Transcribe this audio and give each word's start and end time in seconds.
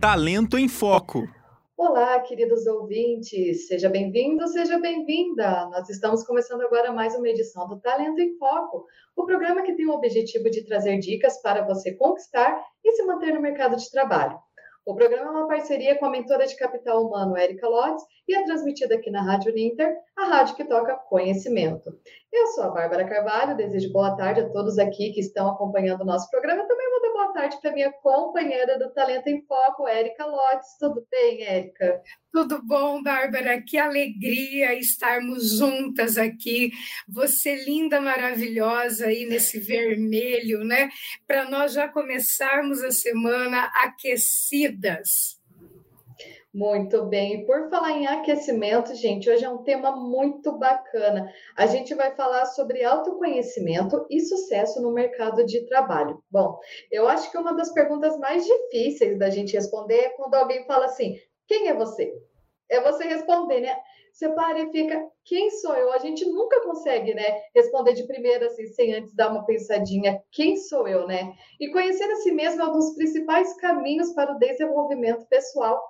Talento 0.00 0.56
em 0.56 0.68
Foco. 0.68 1.28
Olá, 1.76 2.20
queridos 2.20 2.68
ouvintes, 2.68 3.66
seja 3.66 3.88
bem-vindo, 3.88 4.46
seja 4.46 4.78
bem-vinda. 4.78 5.68
Nós 5.72 5.88
estamos 5.90 6.22
começando 6.22 6.60
agora 6.60 6.92
mais 6.92 7.16
uma 7.16 7.28
edição 7.28 7.66
do 7.66 7.80
Talento 7.80 8.20
em 8.20 8.38
Foco, 8.38 8.86
o 9.16 9.26
programa 9.26 9.62
que 9.62 9.74
tem 9.74 9.86
o 9.86 9.92
objetivo 9.92 10.48
de 10.50 10.64
trazer 10.64 10.98
dicas 11.00 11.42
para 11.42 11.64
você 11.66 11.96
conquistar 11.96 12.64
e 12.84 12.92
se 12.92 13.02
manter 13.02 13.34
no 13.34 13.40
mercado 13.40 13.74
de 13.74 13.90
trabalho. 13.90 14.38
O 14.86 14.94
programa 14.94 15.26
é 15.26 15.30
uma 15.30 15.48
parceria 15.48 15.98
com 15.98 16.06
a 16.06 16.10
mentora 16.10 16.46
de 16.46 16.56
capital 16.56 17.04
humano 17.04 17.36
Erika 17.36 17.68
Lotz 17.68 18.02
e 18.28 18.36
é 18.36 18.44
transmitido 18.44 18.94
aqui 18.94 19.10
na 19.10 19.22
Rádio 19.22 19.52
Ninter, 19.52 19.96
a 20.16 20.26
rádio 20.26 20.54
que 20.54 20.64
toca 20.64 20.94
conhecimento. 20.94 21.90
Eu 22.32 22.46
sou 22.48 22.64
a 22.64 22.70
Bárbara 22.70 23.04
Carvalho, 23.04 23.56
desejo 23.56 23.92
boa 23.92 24.16
tarde 24.16 24.42
a 24.42 24.48
todos 24.48 24.78
aqui 24.78 25.12
que 25.12 25.20
estão 25.20 25.50
acompanhando 25.50 26.02
o 26.02 26.06
nosso 26.06 26.30
programa. 26.30 26.66
Também 26.68 26.88
tarde 27.38 27.60
para 27.62 27.72
minha 27.72 27.92
companheira 27.92 28.76
do 28.80 28.90
Talento 28.90 29.28
em 29.28 29.40
Foco, 29.46 29.86
Érica 29.86 30.26
Lotz. 30.26 30.76
Tudo 30.76 31.06
bem, 31.08 31.44
Érica? 31.44 32.02
Tudo 32.32 32.60
bom, 32.60 33.00
Bárbara? 33.00 33.62
Que 33.62 33.78
alegria 33.78 34.74
estarmos 34.74 35.56
juntas 35.56 36.18
aqui. 36.18 36.72
Você 37.08 37.54
linda, 37.64 38.00
maravilhosa 38.00 39.06
aí 39.06 39.24
nesse 39.24 39.60
vermelho, 39.60 40.64
né? 40.64 40.90
Para 41.28 41.48
nós 41.48 41.74
já 41.74 41.86
começarmos 41.86 42.82
a 42.82 42.90
semana 42.90 43.70
aquecidas. 43.84 45.37
Muito 46.52 47.04
bem. 47.04 47.44
Por 47.44 47.68
falar 47.68 47.92
em 47.92 48.06
aquecimento, 48.06 48.94
gente, 48.94 49.28
hoje 49.28 49.44
é 49.44 49.50
um 49.50 49.62
tema 49.62 49.94
muito 49.94 50.52
bacana. 50.58 51.30
A 51.54 51.66
gente 51.66 51.94
vai 51.94 52.14
falar 52.14 52.46
sobre 52.46 52.82
autoconhecimento 52.82 54.06
e 54.08 54.20
sucesso 54.20 54.80
no 54.80 54.92
mercado 54.92 55.44
de 55.44 55.66
trabalho. 55.66 56.22
Bom, 56.30 56.58
eu 56.90 57.06
acho 57.06 57.30
que 57.30 57.36
uma 57.36 57.52
das 57.52 57.72
perguntas 57.72 58.18
mais 58.18 58.46
difíceis 58.46 59.18
da 59.18 59.28
gente 59.28 59.52
responder 59.52 59.96
é 59.96 60.08
quando 60.10 60.34
alguém 60.34 60.64
fala 60.66 60.86
assim: 60.86 61.18
quem 61.46 61.68
é 61.68 61.74
você? 61.74 62.14
É 62.70 62.80
você 62.80 63.04
responder, 63.04 63.60
né? 63.60 63.76
Você 64.10 64.30
para 64.30 64.58
e 64.58 64.72
fica, 64.72 65.00
quem 65.24 65.50
sou 65.50 65.74
eu? 65.76 65.92
A 65.92 65.98
gente 65.98 66.24
nunca 66.24 66.60
consegue, 66.64 67.14
né, 67.14 67.40
responder 67.54 67.92
de 67.92 68.04
primeira, 68.04 68.46
assim, 68.46 68.66
sem 68.66 68.94
antes 68.94 69.14
dar 69.14 69.30
uma 69.30 69.44
pensadinha, 69.44 70.20
quem 70.32 70.56
sou 70.56 70.88
eu, 70.88 71.06
né? 71.06 71.34
E 71.60 71.70
conhecer 71.70 72.10
a 72.10 72.16
si 72.16 72.32
mesmo 72.32 72.62
é 72.62 72.66
um 72.66 72.72
dos 72.72 72.94
principais 72.96 73.54
caminhos 73.58 74.12
para 74.14 74.34
o 74.34 74.38
desenvolvimento 74.38 75.24
pessoal 75.28 75.80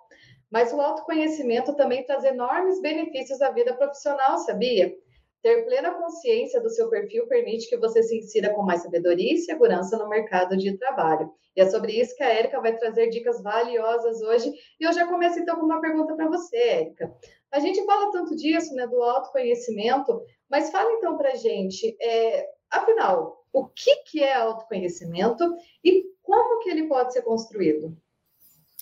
mas 0.50 0.72
o 0.72 0.80
autoconhecimento 0.80 1.74
também 1.74 2.04
traz 2.04 2.24
enormes 2.24 2.80
benefícios 2.80 3.40
à 3.40 3.50
vida 3.50 3.74
profissional, 3.74 4.38
sabia? 4.38 4.94
Ter 5.42 5.64
plena 5.64 5.94
consciência 5.94 6.60
do 6.60 6.68
seu 6.68 6.90
perfil 6.90 7.28
permite 7.28 7.68
que 7.68 7.76
você 7.76 8.02
se 8.02 8.18
insira 8.18 8.52
com 8.52 8.62
mais 8.62 8.82
sabedoria 8.82 9.34
e 9.34 9.38
segurança 9.38 9.96
no 9.96 10.08
mercado 10.08 10.56
de 10.56 10.76
trabalho. 10.76 11.30
E 11.56 11.60
é 11.60 11.70
sobre 11.70 11.92
isso 11.92 12.16
que 12.16 12.24
a 12.24 12.28
Érica 12.28 12.60
vai 12.60 12.76
trazer 12.76 13.08
dicas 13.08 13.42
valiosas 13.42 14.20
hoje. 14.22 14.52
E 14.80 14.84
eu 14.84 14.92
já 14.92 15.06
começo 15.06 15.38
então 15.38 15.56
com 15.56 15.66
uma 15.66 15.80
pergunta 15.80 16.14
para 16.16 16.28
você, 16.28 16.56
Érica. 16.56 17.14
A 17.52 17.60
gente 17.60 17.84
fala 17.84 18.10
tanto 18.10 18.34
disso, 18.34 18.74
né, 18.74 18.86
do 18.86 19.02
autoconhecimento, 19.02 20.20
mas 20.50 20.70
fala 20.70 20.92
então 20.92 21.16
para 21.16 21.34
gente, 21.36 21.96
é, 22.00 22.48
afinal, 22.70 23.44
o 23.52 23.66
que, 23.66 23.96
que 24.04 24.22
é 24.22 24.34
autoconhecimento 24.34 25.44
e 25.84 26.04
como 26.22 26.58
que 26.60 26.70
ele 26.70 26.88
pode 26.88 27.12
ser 27.12 27.22
construído? 27.22 27.96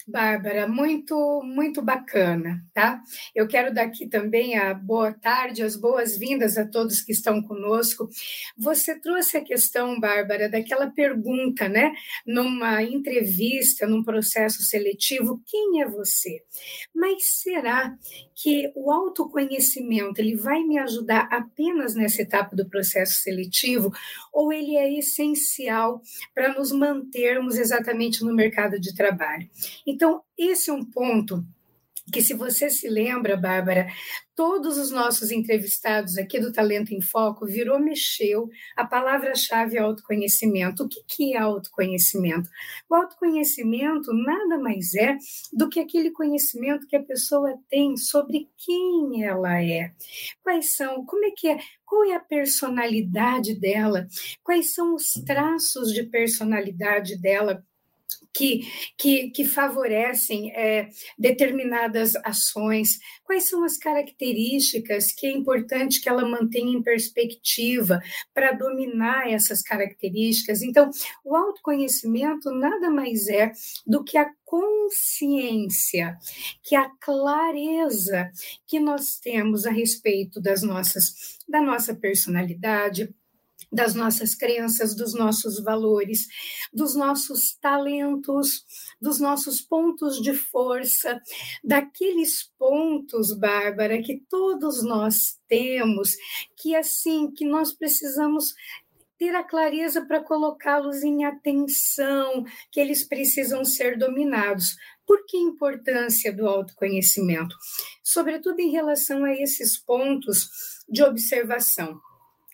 Bárbara, 0.08 0.68
muito, 0.68 1.42
muito 1.42 1.82
bacana, 1.82 2.64
tá? 2.72 3.02
Eu 3.34 3.48
quero 3.48 3.74
dar 3.74 3.86
aqui 3.86 4.06
também 4.06 4.56
a 4.56 4.72
boa 4.72 5.12
tarde, 5.12 5.64
as 5.64 5.74
boas-vindas 5.74 6.56
a 6.56 6.64
todos 6.64 7.00
que 7.00 7.10
estão 7.10 7.42
conosco. 7.42 8.08
Você 8.56 8.96
trouxe 9.00 9.36
a 9.36 9.44
questão, 9.44 9.98
Bárbara, 9.98 10.48
daquela 10.48 10.88
pergunta, 10.88 11.68
né? 11.68 11.92
Numa 12.24 12.84
entrevista, 12.84 13.84
num 13.84 14.04
processo 14.04 14.62
seletivo, 14.62 15.42
quem 15.44 15.82
é 15.82 15.88
você? 15.88 16.40
Mas 16.94 17.40
será 17.42 17.92
que 18.36 18.70
o 18.76 18.92
autoconhecimento 18.92 20.20
ele 20.20 20.36
vai 20.36 20.62
me 20.62 20.78
ajudar 20.78 21.26
apenas 21.32 21.96
nessa 21.96 22.22
etapa 22.22 22.54
do 22.54 22.68
processo 22.68 23.22
seletivo 23.22 23.90
ou 24.32 24.52
ele 24.52 24.76
é 24.76 24.96
essencial 24.98 26.00
para 26.32 26.52
nos 26.56 26.70
mantermos 26.70 27.58
exatamente 27.58 28.22
no 28.22 28.32
mercado 28.32 28.78
de 28.78 28.94
trabalho? 28.94 29.48
Então, 29.86 29.95
esse 30.38 30.70
é 30.70 30.72
um 30.72 30.84
ponto 30.84 31.44
que 32.12 32.22
se 32.22 32.34
você 32.34 32.70
se 32.70 32.88
lembra, 32.88 33.36
Bárbara, 33.36 33.88
todos 34.34 34.78
os 34.78 34.90
nossos 34.90 35.30
entrevistados 35.30 36.16
aqui 36.16 36.38
do 36.38 36.52
Talento 36.52 36.94
em 36.94 37.00
Foco 37.00 37.46
virou, 37.46 37.80
mexeu, 37.80 38.48
a 38.76 38.84
palavra-chave 38.84 39.76
autoconhecimento. 39.76 40.84
O 40.84 40.88
que, 40.88 41.02
que 41.08 41.34
é 41.34 41.38
autoconhecimento? 41.38 42.48
O 42.88 42.94
autoconhecimento 42.94 44.12
nada 44.12 44.58
mais 44.58 44.94
é 44.94 45.16
do 45.52 45.68
que 45.68 45.80
aquele 45.80 46.10
conhecimento 46.10 46.86
que 46.86 46.96
a 46.96 47.02
pessoa 47.02 47.58
tem 47.68 47.96
sobre 47.96 48.48
quem 48.56 49.24
ela 49.24 49.60
é. 49.60 49.92
Quais 50.42 50.76
são, 50.76 51.04
como 51.04 51.24
é 51.24 51.30
que 51.36 51.48
é, 51.48 51.58
qual 51.84 52.04
é 52.04 52.14
a 52.14 52.20
personalidade 52.20 53.58
dela, 53.58 54.06
quais 54.44 54.74
são 54.74 54.94
os 54.94 55.12
traços 55.26 55.92
de 55.92 56.04
personalidade 56.04 57.20
dela 57.20 57.64
que, 58.36 58.60
que, 58.98 59.30
que 59.30 59.44
favorecem 59.44 60.52
é, 60.52 60.90
determinadas 61.18 62.14
ações, 62.16 62.98
quais 63.24 63.48
são 63.48 63.64
as 63.64 63.78
características 63.78 65.12
que 65.12 65.26
é 65.26 65.30
importante 65.30 66.00
que 66.00 66.08
ela 66.08 66.28
mantenha 66.28 66.76
em 66.76 66.82
perspectiva 66.82 68.00
para 68.34 68.52
dominar 68.52 69.30
essas 69.30 69.62
características. 69.62 70.62
Então, 70.62 70.90
o 71.24 71.34
autoconhecimento 71.34 72.50
nada 72.50 72.90
mais 72.90 73.26
é 73.28 73.52
do 73.86 74.04
que 74.04 74.18
a 74.18 74.30
consciência, 74.44 76.16
que 76.62 76.76
a 76.76 76.88
clareza 77.00 78.30
que 78.66 78.78
nós 78.78 79.18
temos 79.18 79.66
a 79.66 79.70
respeito 79.70 80.40
das 80.40 80.62
nossas 80.62 81.36
da 81.48 81.60
nossa 81.60 81.94
personalidade, 81.94 83.14
das 83.70 83.94
nossas 83.94 84.34
crenças, 84.34 84.94
dos 84.94 85.14
nossos 85.14 85.62
valores, 85.62 86.26
dos 86.72 86.94
nossos 86.94 87.56
talentos, 87.60 88.64
dos 89.00 89.18
nossos 89.18 89.60
pontos 89.60 90.20
de 90.20 90.32
força, 90.34 91.20
daqueles 91.62 92.50
pontos, 92.58 93.36
Bárbara, 93.36 94.02
que 94.02 94.22
todos 94.28 94.82
nós 94.82 95.38
temos, 95.48 96.10
que 96.56 96.74
assim, 96.74 97.30
que 97.30 97.44
nós 97.44 97.72
precisamos 97.72 98.54
ter 99.18 99.34
a 99.34 99.42
clareza 99.42 100.04
para 100.04 100.22
colocá-los 100.22 101.02
em 101.02 101.24
atenção, 101.24 102.44
que 102.70 102.80
eles 102.80 103.02
precisam 103.02 103.64
ser 103.64 103.98
dominados. 103.98 104.76
Por 105.06 105.24
que 105.24 105.36
a 105.36 105.40
importância 105.40 106.32
do 106.32 106.46
autoconhecimento? 106.46 107.56
Sobretudo 108.02 108.60
em 108.60 108.70
relação 108.70 109.24
a 109.24 109.32
esses 109.32 109.78
pontos 109.78 110.50
de 110.88 111.02
observação 111.02 111.98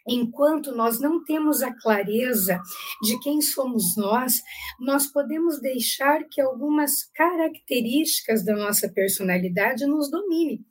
enquanto 0.07 0.75
nós 0.75 1.01
não 1.01 1.23
temos 1.25 1.63
a 1.63 1.73
clareza 1.73 2.61
de 3.03 3.19
quem 3.21 3.41
somos 3.41 3.97
nós, 3.97 4.43
nós 4.81 5.07
podemos 5.07 5.61
deixar 5.61 6.25
que 6.25 6.41
algumas 6.41 7.05
características 7.15 8.45
da 8.45 8.55
nossa 8.55 8.89
personalidade 8.89 9.87
nos 9.87 10.11
domine. 10.11 10.65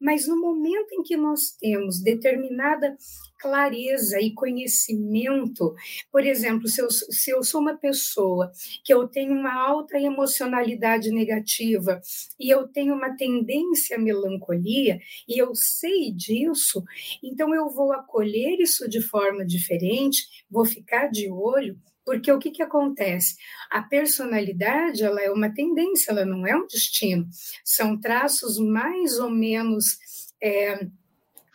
Mas 0.00 0.26
no 0.26 0.40
momento 0.40 0.92
em 0.92 1.02
que 1.02 1.16
nós 1.16 1.50
temos 1.58 2.00
determinada 2.02 2.96
clareza 3.38 4.20
e 4.20 4.32
conhecimento. 4.32 5.74
Por 6.10 6.24
exemplo, 6.24 6.68
se 6.68 6.80
eu, 6.80 6.90
se 6.90 7.30
eu 7.30 7.42
sou 7.42 7.60
uma 7.60 7.76
pessoa 7.76 8.50
que 8.84 8.92
eu 8.92 9.06
tenho 9.08 9.32
uma 9.32 9.54
alta 9.54 9.98
emocionalidade 9.98 11.10
negativa 11.10 12.00
e 12.38 12.50
eu 12.50 12.68
tenho 12.68 12.94
uma 12.94 13.16
tendência 13.16 13.96
à 13.96 14.00
melancolia 14.00 14.98
e 15.28 15.40
eu 15.40 15.54
sei 15.54 16.12
disso, 16.12 16.82
então 17.22 17.54
eu 17.54 17.68
vou 17.68 17.92
acolher 17.92 18.60
isso 18.60 18.88
de 18.88 19.00
forma 19.00 19.44
diferente, 19.44 20.22
vou 20.50 20.64
ficar 20.64 21.08
de 21.08 21.30
olho 21.30 21.78
porque 22.06 22.30
o 22.30 22.38
que, 22.38 22.52
que 22.52 22.62
acontece? 22.62 23.34
A 23.68 23.82
personalidade 23.82 25.02
ela 25.02 25.20
é 25.20 25.28
uma 25.28 25.52
tendência, 25.52 26.12
ela 26.12 26.24
não 26.24 26.46
é 26.46 26.56
um 26.56 26.64
destino. 26.68 27.28
São 27.64 28.00
traços 28.00 28.60
mais 28.60 29.18
ou 29.18 29.28
menos 29.28 29.98
é, 30.40 30.86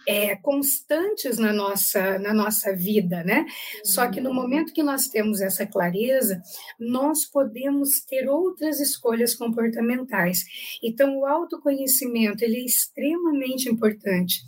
é, 0.07 0.35
constantes 0.35 1.37
na 1.37 1.53
nossa, 1.53 2.17
na 2.19 2.33
nossa 2.33 2.75
vida, 2.75 3.23
né? 3.23 3.45
Só 3.83 4.09
que 4.09 4.19
no 4.19 4.29
uhum. 4.29 4.35
momento 4.35 4.73
que 4.73 4.83
nós 4.83 5.07
temos 5.07 5.41
essa 5.41 5.65
clareza, 5.65 6.41
nós 6.79 7.25
podemos 7.25 8.01
ter 8.01 8.27
outras 8.27 8.79
escolhas 8.79 9.35
comportamentais. 9.35 10.43
Então, 10.83 11.17
o 11.17 11.25
autoconhecimento 11.25 12.43
ele 12.43 12.57
é 12.57 12.65
extremamente 12.65 13.69
importante 13.69 14.41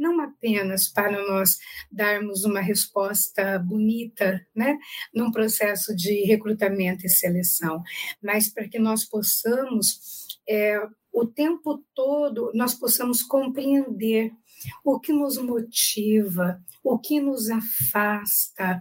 não 0.00 0.18
apenas 0.18 0.88
para 0.88 1.22
nós 1.28 1.58
darmos 1.92 2.44
uma 2.44 2.60
resposta 2.60 3.58
bonita, 3.58 4.40
né, 4.56 4.78
num 5.14 5.30
processo 5.30 5.94
de 5.94 6.24
recrutamento 6.24 7.04
e 7.04 7.10
seleção, 7.10 7.82
mas 8.22 8.48
para 8.48 8.66
que 8.66 8.78
nós 8.78 9.04
possamos 9.04 10.28
é, 10.48 10.80
o 11.12 11.26
tempo 11.26 11.84
todo 11.94 12.50
nós 12.54 12.74
possamos 12.74 13.22
compreender 13.22 14.32
o 14.84 14.98
que 15.00 15.12
nos 15.12 15.36
motiva, 15.38 16.60
o 16.82 16.98
que 16.98 17.20
nos 17.20 17.50
afasta, 17.50 18.80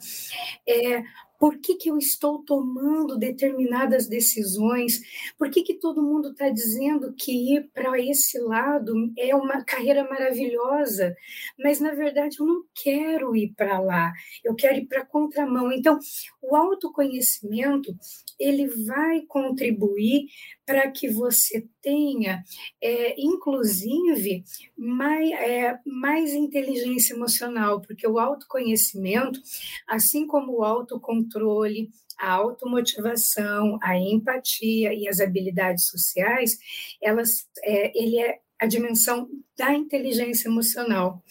é, 0.68 1.04
por 1.40 1.58
que, 1.58 1.76
que 1.76 1.90
eu 1.90 1.98
estou 1.98 2.44
tomando 2.44 3.18
determinadas 3.18 4.08
decisões? 4.08 5.00
Por 5.38 5.50
que, 5.50 5.64
que 5.64 5.76
todo 5.76 6.04
mundo 6.04 6.32
está 6.32 6.50
dizendo 6.50 7.14
que 7.18 7.56
ir 7.56 7.70
para 7.74 7.98
esse 7.98 8.38
lado 8.40 8.94
é 9.18 9.34
uma 9.34 9.64
carreira 9.64 10.04
maravilhosa? 10.04 11.16
Mas, 11.58 11.80
na 11.80 11.94
verdade, 11.94 12.36
eu 12.40 12.46
não 12.46 12.64
quero 12.84 13.34
ir 13.38 13.54
para 13.56 13.80
lá, 13.80 14.12
eu 14.44 14.54
quero 14.54 14.80
ir 14.80 14.86
para 14.86 15.02
a 15.02 15.06
contramão. 15.06 15.72
Então, 15.72 15.98
o 16.42 16.56
autoconhecimento 16.58 17.96
ele 18.38 18.68
vai 18.68 19.22
contribuir 19.22 20.26
para 20.66 20.92
que 20.92 21.10
você 21.10 21.66
tenha, 21.82 22.44
é, 22.82 23.20
inclusive, 23.20 24.44
mais, 24.78 25.32
é, 25.32 25.80
mais 25.86 26.34
inteligência 26.34 27.14
emocional, 27.14 27.82
porque 27.82 28.08
o 28.08 28.20
autoconhecimento, 28.20 29.42
assim 29.88 30.26
como 30.28 30.58
o 30.58 30.64
autocontrole, 30.64 31.90
a 32.18 32.32
automotivação, 32.32 33.80
a 33.82 33.98
empatia 33.98 34.94
e 34.94 35.08
as 35.08 35.20
habilidades 35.20 35.88
sociais, 35.88 36.58
elas, 37.02 37.48
é, 37.64 37.98
ele 37.98 38.20
é 38.20 38.40
a 38.60 38.68
dimensão 38.68 39.30
da 39.58 39.74
inteligência 39.74 40.50
emocional. 40.50 41.24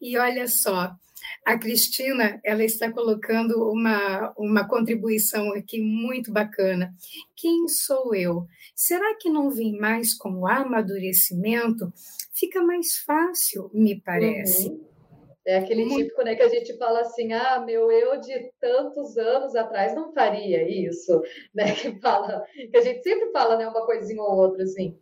E 0.00 0.18
olha 0.18 0.46
só, 0.46 0.94
a 1.44 1.58
Cristina, 1.58 2.40
ela 2.44 2.64
está 2.64 2.90
colocando 2.90 3.70
uma, 3.70 4.32
uma 4.36 4.68
contribuição 4.68 5.52
aqui 5.52 5.80
muito 5.80 6.32
bacana. 6.32 6.94
Quem 7.36 7.68
sou 7.68 8.14
eu? 8.14 8.46
Será 8.74 9.14
que 9.16 9.28
não 9.28 9.50
vem 9.50 9.78
mais 9.78 10.14
com 10.14 10.30
o 10.40 10.46
amadurecimento? 10.46 11.92
Fica 12.32 12.62
mais 12.62 12.98
fácil, 12.98 13.70
me 13.72 14.00
parece. 14.00 14.68
Uhum. 14.68 14.94
É 15.46 15.58
aquele 15.58 15.86
típico, 15.86 16.22
né, 16.22 16.34
que 16.34 16.42
a 16.42 16.48
gente 16.48 16.74
fala 16.78 17.00
assim, 17.02 17.34
ah, 17.34 17.60
meu 17.60 17.92
eu 17.92 18.18
de 18.18 18.50
tantos 18.58 19.18
anos 19.18 19.54
atrás 19.54 19.94
não 19.94 20.10
faria 20.14 20.66
isso, 20.66 21.20
né, 21.54 21.74
que 21.74 22.00
fala, 22.00 22.42
que 22.54 22.76
a 22.76 22.80
gente 22.80 23.02
sempre 23.02 23.30
fala, 23.30 23.58
né, 23.58 23.68
uma 23.68 23.84
coisinha 23.84 24.22
ou 24.22 24.36
outra, 24.36 24.62
assim. 24.62 24.98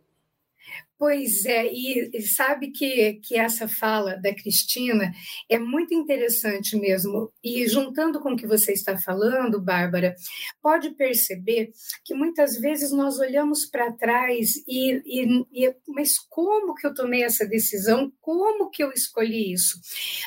Pois 1.03 1.43
é, 1.43 1.69
e 1.69 2.21
sabe 2.21 2.71
que, 2.71 3.15
que 3.15 3.35
essa 3.35 3.67
fala 3.67 4.15
da 4.15 4.33
Cristina 4.33 5.11
é 5.49 5.59
muito 5.59 5.93
interessante 5.93 6.77
mesmo. 6.77 7.29
E 7.43 7.67
juntando 7.67 8.21
com 8.21 8.31
o 8.31 8.35
que 8.37 8.47
você 8.47 8.71
está 8.71 8.97
falando, 8.97 9.61
Bárbara, 9.61 10.15
pode 10.61 10.91
perceber 10.91 11.71
que 12.05 12.13
muitas 12.13 12.57
vezes 12.57 12.93
nós 12.93 13.19
olhamos 13.19 13.65
para 13.65 13.91
trás 13.91 14.51
e, 14.65 15.01
e, 15.05 15.45
e, 15.51 15.75
mas 15.89 16.17
como 16.29 16.73
que 16.73 16.87
eu 16.87 16.93
tomei 16.93 17.23
essa 17.23 17.45
decisão? 17.45 18.09
Como 18.21 18.69
que 18.69 18.81
eu 18.81 18.89
escolhi 18.93 19.51
isso? 19.51 19.77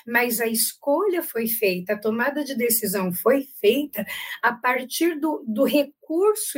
Mas 0.06 0.42
a 0.42 0.46
escolha 0.46 1.22
foi 1.22 1.46
feita, 1.46 1.94
a 1.94 1.98
tomada 1.98 2.44
de 2.44 2.54
decisão 2.54 3.14
foi 3.14 3.46
feita 3.62 4.04
a 4.42 4.52
partir 4.52 5.18
do, 5.18 5.42
do 5.48 5.64
recurso 5.64 5.95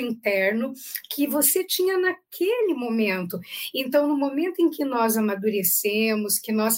interno 0.00 0.72
que 1.10 1.26
você 1.26 1.64
tinha 1.64 1.98
naquele 1.98 2.74
momento. 2.74 3.38
Então, 3.74 4.06
no 4.06 4.16
momento 4.16 4.60
em 4.60 4.70
que 4.70 4.84
nós 4.84 5.16
amadurecemos, 5.16 6.38
que 6.38 6.52
nós 6.52 6.76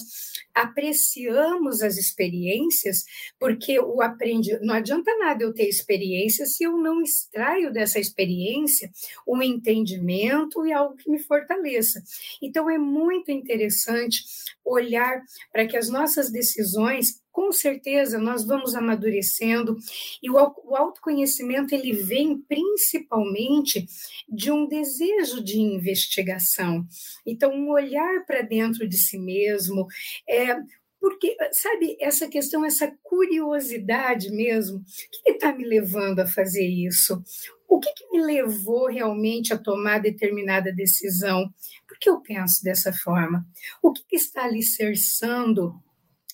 apreciamos 0.53 1.81
as 1.81 1.97
experiências, 1.97 3.05
porque 3.39 3.79
o 3.79 4.01
aprendi, 4.01 4.57
não 4.61 4.75
adianta 4.75 5.15
nada 5.17 5.43
eu 5.43 5.53
ter 5.53 5.67
experiência 5.67 6.45
se 6.45 6.63
eu 6.63 6.77
não 6.77 7.01
extraio 7.01 7.71
dessa 7.71 7.99
experiência 7.99 8.91
um 9.27 9.41
entendimento 9.41 10.65
e 10.65 10.73
algo 10.73 10.95
que 10.95 11.09
me 11.09 11.19
fortaleça. 11.19 12.01
Então 12.41 12.69
é 12.69 12.77
muito 12.77 13.31
interessante 13.31 14.23
olhar 14.63 15.21
para 15.51 15.67
que 15.67 15.77
as 15.77 15.89
nossas 15.89 16.31
decisões 16.31 17.20
com 17.31 17.51
certeza 17.51 18.19
nós 18.19 18.45
vamos 18.45 18.75
amadurecendo 18.75 19.77
e 20.21 20.29
o, 20.29 20.35
o 20.65 20.75
autoconhecimento 20.75 21.73
ele 21.73 21.93
vem 21.93 22.37
principalmente 22.37 23.85
de 24.27 24.51
um 24.51 24.67
desejo 24.67 25.43
de 25.43 25.59
investigação. 25.59 26.85
Então, 27.25 27.51
um 27.53 27.71
olhar 27.71 28.25
para 28.25 28.41
dentro 28.41 28.87
de 28.87 28.97
si 28.97 29.17
mesmo, 29.17 29.87
é, 30.27 30.57
porque, 31.01 31.35
sabe, 31.51 31.97
essa 31.99 32.27
questão, 32.27 32.63
essa 32.63 32.95
curiosidade 33.01 34.29
mesmo, 34.29 34.77
o 34.77 34.83
que 35.23 35.31
está 35.31 35.51
me 35.51 35.65
levando 35.65 36.19
a 36.19 36.27
fazer 36.27 36.65
isso? 36.65 37.23
O 37.67 37.79
que, 37.79 37.91
que, 37.93 38.07
me 38.11 38.21
levou 38.21 38.87
realmente 38.87 39.51
a 39.51 39.57
tomar 39.57 39.99
determinada 39.99 40.71
decisão? 40.71 41.51
Por 41.87 41.97
que 41.97 42.07
eu 42.07 42.21
penso 42.21 42.63
dessa 42.63 42.93
forma? 42.93 43.43
O 43.81 43.91
que, 43.91 44.03
que 44.07 44.15
está 44.15 44.43
alicerçando 44.43 45.73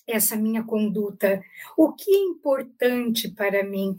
essa 0.08 0.36
minha 0.36 0.64
conduta? 0.64 1.42
O 1.76 1.92
que 1.92 2.10
é 2.10 2.18
importante 2.20 3.28
para 3.30 3.62
mim? 3.62 3.96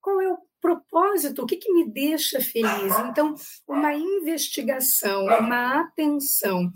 Qual 0.00 0.20
é 0.20 0.28
o 0.28 0.38
propósito? 0.60 1.42
O 1.42 1.46
que, 1.46 1.56
que 1.56 1.72
me 1.72 1.88
deixa 1.88 2.40
feliz? 2.40 2.96
Então, 3.08 3.34
uma 3.66 3.94
investigação, 3.94 5.24
uma 5.24 5.80
atenção 5.80 6.70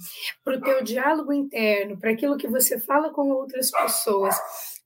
para 0.45 0.57
o 0.57 0.61
teu 0.61 0.83
diálogo 0.83 1.33
interno, 1.33 1.99
para 1.99 2.11
aquilo 2.11 2.37
que 2.37 2.49
você 2.49 2.81
fala 2.81 3.13
com 3.13 3.31
outras 3.31 3.71
pessoas, 3.71 4.35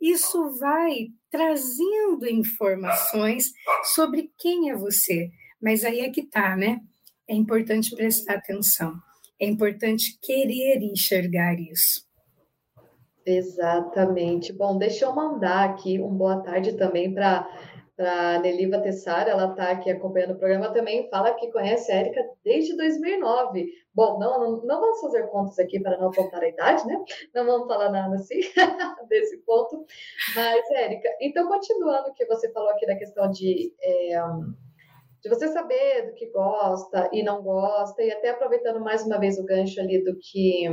isso 0.00 0.56
vai 0.58 1.08
trazendo 1.30 2.26
informações 2.28 3.52
sobre 3.94 4.30
quem 4.38 4.70
é 4.70 4.76
você. 4.76 5.30
Mas 5.60 5.84
aí 5.84 6.00
é 6.00 6.10
que 6.10 6.26
tá, 6.26 6.56
né? 6.56 6.80
É 7.28 7.34
importante 7.34 7.94
prestar 7.94 8.34
atenção. 8.34 8.94
É 9.40 9.46
importante 9.46 10.18
querer 10.20 10.82
enxergar 10.82 11.58
isso. 11.58 12.09
Exatamente. 13.24 14.52
Bom, 14.52 14.78
deixa 14.78 15.04
eu 15.04 15.14
mandar 15.14 15.68
aqui 15.70 16.00
um 16.00 16.14
boa 16.14 16.42
tarde 16.42 16.76
também 16.76 17.12
para 17.12 17.48
a 17.98 18.38
Neliva 18.38 18.80
Tessara, 18.80 19.30
ela 19.30 19.50
está 19.50 19.70
aqui 19.70 19.90
acompanhando 19.90 20.32
o 20.32 20.38
programa 20.38 20.72
também, 20.72 21.08
fala 21.10 21.34
que 21.34 21.52
conhece 21.52 21.92
a 21.92 21.96
Érica 21.96 22.22
desde 22.42 22.74
2009. 22.76 23.66
Bom, 23.92 24.18
não, 24.18 24.62
não, 24.62 24.80
vamos 24.80 25.00
fazer 25.00 25.26
contas 25.26 25.58
aqui 25.58 25.80
para 25.80 25.98
não 25.98 26.08
apontar 26.08 26.42
a 26.42 26.48
idade, 26.48 26.86
né? 26.86 26.96
Não 27.34 27.44
vamos 27.44 27.68
falar 27.68 27.90
nada 27.90 28.14
assim, 28.14 28.40
desse 29.08 29.38
ponto. 29.38 29.84
Mas, 30.34 30.70
Érica, 30.70 31.08
então, 31.20 31.46
continuando 31.48 32.08
o 32.08 32.14
que 32.14 32.24
você 32.24 32.50
falou 32.52 32.70
aqui 32.70 32.86
da 32.86 32.96
questão 32.96 33.30
de, 33.30 33.74
é, 33.82 34.18
de 35.22 35.28
você 35.28 35.48
saber 35.48 36.06
do 36.06 36.14
que 36.14 36.30
gosta 36.30 37.10
e 37.12 37.22
não 37.22 37.42
gosta, 37.42 38.02
e 38.02 38.10
até 38.10 38.30
aproveitando 38.30 38.80
mais 38.80 39.04
uma 39.04 39.18
vez 39.18 39.38
o 39.38 39.44
gancho 39.44 39.78
ali 39.80 40.02
do 40.02 40.16
que 40.16 40.68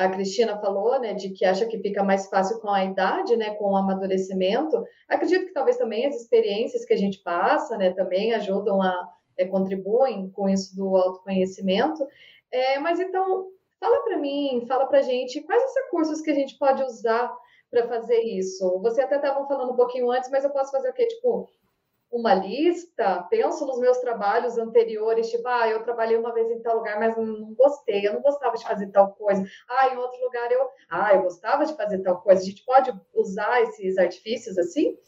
a 0.00 0.08
Cristina 0.08 0.58
falou, 0.58 0.98
né, 0.98 1.12
de 1.12 1.28
que 1.30 1.44
acha 1.44 1.66
que 1.66 1.78
fica 1.78 2.02
mais 2.02 2.26
fácil 2.28 2.58
com 2.60 2.70
a 2.70 2.84
idade, 2.84 3.36
né, 3.36 3.54
com 3.54 3.72
o 3.72 3.76
amadurecimento. 3.76 4.82
Acredito 5.06 5.46
que 5.46 5.52
talvez 5.52 5.76
também 5.76 6.06
as 6.06 6.16
experiências 6.16 6.86
que 6.86 6.94
a 6.94 6.96
gente 6.96 7.22
passa, 7.22 7.76
né, 7.76 7.90
também 7.90 8.32
ajudam 8.32 8.80
a 8.80 9.08
é, 9.36 9.44
contribuem 9.44 10.30
com 10.30 10.48
isso 10.48 10.74
do 10.74 10.96
autoconhecimento. 10.96 12.06
É, 12.50 12.78
mas 12.78 12.98
então, 12.98 13.48
fala 13.78 14.02
para 14.02 14.16
mim, 14.18 14.64
fala 14.66 14.86
para 14.86 15.02
gente 15.02 15.42
quais 15.42 15.62
os 15.62 15.74
recursos 15.84 16.20
que 16.22 16.30
a 16.30 16.34
gente 16.34 16.56
pode 16.58 16.82
usar 16.82 17.30
para 17.70 17.86
fazer 17.86 18.20
isso. 18.20 18.80
Você 18.80 19.02
até 19.02 19.16
estava 19.16 19.46
falando 19.46 19.72
um 19.72 19.76
pouquinho 19.76 20.10
antes, 20.10 20.30
mas 20.30 20.44
eu 20.44 20.50
posso 20.50 20.72
fazer 20.72 20.88
o 20.88 20.94
quê? 20.94 21.06
Tipo, 21.06 21.46
uma 22.10 22.34
lista, 22.34 23.22
penso 23.30 23.64
nos 23.66 23.78
meus 23.78 23.98
trabalhos 23.98 24.58
anteriores, 24.58 25.30
tipo, 25.30 25.46
ah, 25.46 25.68
eu 25.68 25.82
trabalhei 25.84 26.16
uma 26.16 26.32
vez 26.34 26.50
em 26.50 26.60
tal 26.60 26.78
lugar, 26.78 26.98
mas 26.98 27.16
não 27.16 27.54
gostei, 27.54 28.06
eu 28.06 28.14
não 28.14 28.20
gostava 28.20 28.56
de 28.56 28.64
fazer 28.64 28.88
tal 28.88 29.12
coisa. 29.12 29.44
Ah, 29.68 29.88
em 29.94 29.96
outro 29.96 30.20
lugar 30.20 30.50
eu, 30.50 30.68
ah, 30.90 31.14
eu 31.14 31.22
gostava 31.22 31.64
de 31.64 31.76
fazer 31.76 32.00
tal 32.02 32.20
coisa. 32.20 32.42
A 32.42 32.44
gente 32.44 32.64
pode 32.64 32.92
usar 33.14 33.62
esses 33.62 33.96
artifícios 33.96 34.58
assim? 34.58 34.98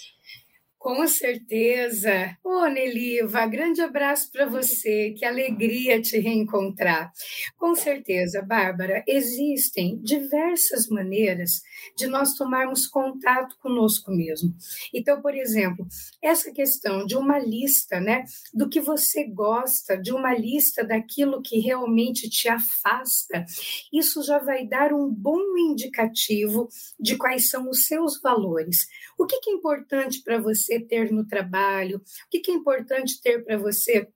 Com 0.82 1.06
certeza. 1.06 2.36
Ô, 2.42 2.66
Neliva, 2.66 3.46
grande 3.46 3.80
abraço 3.80 4.28
para 4.32 4.46
você, 4.46 5.14
que 5.16 5.24
alegria 5.24 6.02
te 6.02 6.18
reencontrar. 6.18 7.12
Com 7.56 7.72
certeza, 7.76 8.42
Bárbara, 8.42 9.04
existem 9.06 10.02
diversas 10.02 10.88
maneiras 10.88 11.62
de 11.96 12.08
nós 12.08 12.34
tomarmos 12.34 12.88
contato 12.88 13.56
conosco 13.62 14.10
mesmo. 14.10 14.52
Então, 14.92 15.22
por 15.22 15.36
exemplo, 15.36 15.86
essa 16.20 16.50
questão 16.50 17.06
de 17.06 17.16
uma 17.16 17.38
lista, 17.38 18.00
né, 18.00 18.24
do 18.52 18.68
que 18.68 18.80
você 18.80 19.22
gosta, 19.28 19.96
de 19.96 20.12
uma 20.12 20.34
lista 20.34 20.82
daquilo 20.82 21.40
que 21.42 21.60
realmente 21.60 22.28
te 22.28 22.48
afasta, 22.48 23.46
isso 23.92 24.20
já 24.24 24.40
vai 24.40 24.66
dar 24.66 24.92
um 24.92 25.08
bom 25.08 25.56
indicativo 25.56 26.68
de 26.98 27.16
quais 27.16 27.48
são 27.48 27.70
os 27.70 27.86
seus 27.86 28.20
valores. 28.20 28.88
O 29.16 29.26
que, 29.26 29.38
é 29.48 29.52
importante 29.52 30.22
para 30.24 30.40
você 30.40 30.71
ter 30.80 31.10
no 31.12 31.26
trabalho? 31.26 31.98
O 31.98 32.02
que, 32.30 32.50
é 32.50 32.54
importante 32.54 33.20
ter 33.20 33.44
para 33.44 33.56
você 33.56 34.08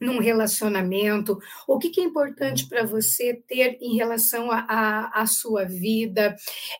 num 0.00 0.18
relacionamento, 0.18 1.38
o 1.66 1.78
que, 1.78 1.90
que 1.90 2.00
é 2.00 2.04
importante 2.04 2.68
para 2.68 2.84
você 2.84 3.34
ter 3.46 3.78
em 3.80 3.96
relação 3.96 4.48
à 4.50 5.24
sua 5.26 5.64
vida, 5.64 6.34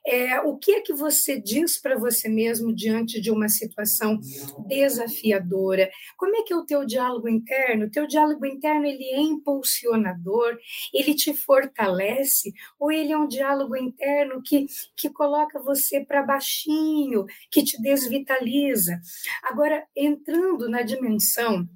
é, 0.06 0.40
o 0.40 0.56
que 0.56 0.73
é 0.73 0.80
que 0.80 0.92
você 0.92 1.40
diz 1.40 1.80
para 1.80 1.97
você 1.97 2.28
mesmo 2.28 2.75
diante 2.75 3.21
de 3.21 3.30
uma 3.30 3.49
situação 3.49 4.18
desafiadora, 4.66 5.90
como 6.16 6.37
é 6.37 6.42
que 6.42 6.52
é 6.52 6.56
o 6.56 6.64
teu 6.64 6.85
diálogo 6.85 7.28
interno? 7.28 7.87
O 7.87 7.90
teu 7.90 8.06
diálogo 8.06 8.44
interno 8.44 8.87
ele 8.87 9.04
é 9.04 9.21
impulsionador, 9.21 10.59
ele 10.92 11.14
te 11.14 11.35
fortalece, 11.35 12.52
ou 12.78 12.90
ele 12.90 13.12
é 13.12 13.18
um 13.18 13.28
diálogo 13.28 13.76
interno 13.76 14.42
que, 14.42 14.66
que 14.97 15.11
coloca 15.11 15.61
você 15.61 16.04
para 16.04 16.23
baixinho, 16.23 17.25
que 17.50 17.62
te 17.62 17.80
desvitaliza? 17.80 19.00
Agora, 19.42 19.85
entrando 19.97 20.68
na 20.68 20.82
dimensão 20.82 21.68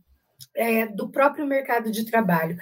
é, 0.55 0.87
do 0.87 1.09
próprio 1.09 1.47
mercado 1.47 1.91
de 1.91 2.05
trabalho. 2.05 2.57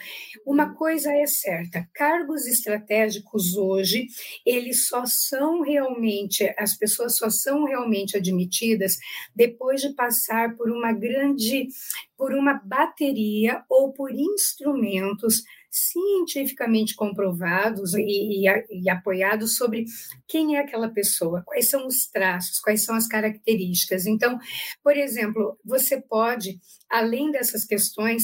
Uma 0.44 0.74
coisa 0.74 1.12
é 1.12 1.26
certa: 1.26 1.88
cargos 1.94 2.46
estratégicos 2.46 3.56
hoje 3.56 4.06
eles 4.44 4.88
só 4.88 5.04
são 5.06 5.62
realmente 5.62 6.52
as 6.58 6.76
pessoas 6.76 7.16
só 7.16 7.30
são 7.30 7.64
realmente 7.64 8.16
admitidas 8.16 8.98
depois 9.34 9.80
de 9.80 9.94
passar 9.94 10.56
por 10.56 10.70
uma 10.70 10.92
grande, 10.92 11.68
por 12.16 12.34
uma 12.34 12.54
bateria 12.64 13.64
ou 13.68 13.92
por 13.92 14.10
instrumentos 14.12 15.42
cientificamente 15.74 16.94
comprovados 16.94 17.94
e, 17.94 18.46
e, 18.46 18.64
e, 18.70 18.88
apoiados 18.88 19.56
sobre 19.56 19.84
quem 20.28 20.56
é 20.56 20.60
aquela 20.60 20.88
pessoa, 20.88 21.42
quais 21.44 21.68
são 21.68 21.86
os 21.88 22.06
traços, 22.06 22.60
quais 22.60 22.84
são 22.84 22.94
as 22.94 23.08
características. 23.08 24.06
Então, 24.06 24.38
por 24.84 24.96
exemplo, 24.96 25.58
você 25.64 26.00
pode, 26.00 26.60
além 26.88 27.32
dessas 27.32 27.64
questões, 27.64 28.22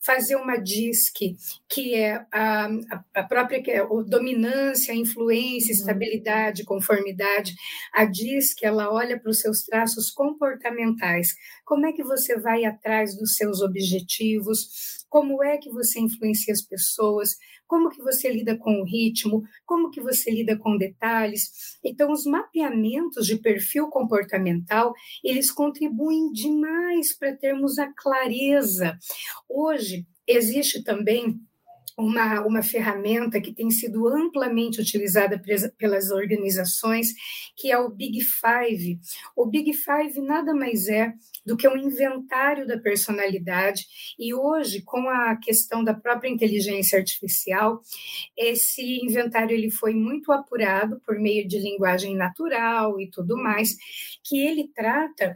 fazer 0.00 0.36
uma 0.36 0.56
DISC, 0.56 1.36
que 1.68 1.94
é 1.94 2.24
a, 2.32 2.68
a 3.14 3.22
própria 3.22 3.62
que 3.62 3.70
é 3.70 3.80
a 3.80 3.86
dominância, 4.06 4.94
influência, 4.94 5.72
uhum. 5.72 5.80
estabilidade, 5.80 6.64
conformidade. 6.64 7.54
A 7.92 8.06
DISC, 8.06 8.64
ela 8.64 8.90
olha 8.90 9.20
para 9.20 9.30
os 9.30 9.40
seus 9.40 9.62
traços 9.62 10.10
comportamentais. 10.10 11.34
Como 11.70 11.86
é 11.86 11.92
que 11.92 12.02
você 12.02 12.36
vai 12.36 12.64
atrás 12.64 13.16
dos 13.16 13.36
seus 13.36 13.62
objetivos? 13.62 15.04
Como 15.08 15.40
é 15.40 15.56
que 15.56 15.70
você 15.70 16.00
influencia 16.00 16.52
as 16.52 16.60
pessoas? 16.60 17.36
como 17.68 17.88
que 17.88 18.02
você 18.02 18.28
lida 18.28 18.56
com 18.56 18.80
o 18.80 18.84
ritmo, 18.84 19.44
como 19.64 19.92
que 19.92 20.00
você 20.00 20.28
lida 20.28 20.58
com 20.58 20.76
detalhes. 20.76 21.78
Então, 21.84 22.10
os 22.10 22.24
mapeamentos 22.26 23.24
de 23.24 23.36
perfil 23.36 23.86
comportamental, 23.86 24.92
eles 25.22 25.52
contribuem 25.52 26.32
demais 26.32 27.16
para 27.16 27.36
termos 27.36 27.78
a 27.78 27.86
clareza. 27.92 28.98
Hoje, 29.48 30.04
existe 30.26 30.82
também 30.82 31.40
uma, 32.00 32.40
uma 32.46 32.62
ferramenta 32.62 33.40
que 33.40 33.52
tem 33.52 33.70
sido 33.70 34.08
amplamente 34.08 34.80
utilizada 34.80 35.40
pelas 35.76 36.10
organizações, 36.10 37.12
que 37.56 37.70
é 37.70 37.78
o 37.78 37.90
Big 37.90 38.20
Five. 38.22 38.98
O 39.36 39.46
Big 39.46 39.72
Five 39.72 40.20
nada 40.20 40.54
mais 40.54 40.88
é 40.88 41.12
do 41.44 41.56
que 41.56 41.68
um 41.68 41.76
inventário 41.76 42.66
da 42.66 42.78
personalidade, 42.78 43.86
e 44.18 44.34
hoje, 44.34 44.82
com 44.82 45.08
a 45.08 45.36
questão 45.36 45.82
da 45.84 45.94
própria 45.94 46.28
inteligência 46.28 46.98
artificial, 46.98 47.80
esse 48.36 49.00
inventário 49.04 49.54
ele 49.54 49.70
foi 49.70 49.94
muito 49.94 50.32
apurado 50.32 51.00
por 51.04 51.18
meio 51.18 51.46
de 51.46 51.58
linguagem 51.58 52.16
natural 52.16 53.00
e 53.00 53.10
tudo 53.10 53.36
mais, 53.36 53.76
que 54.24 54.38
ele 54.38 54.68
trata 54.74 55.34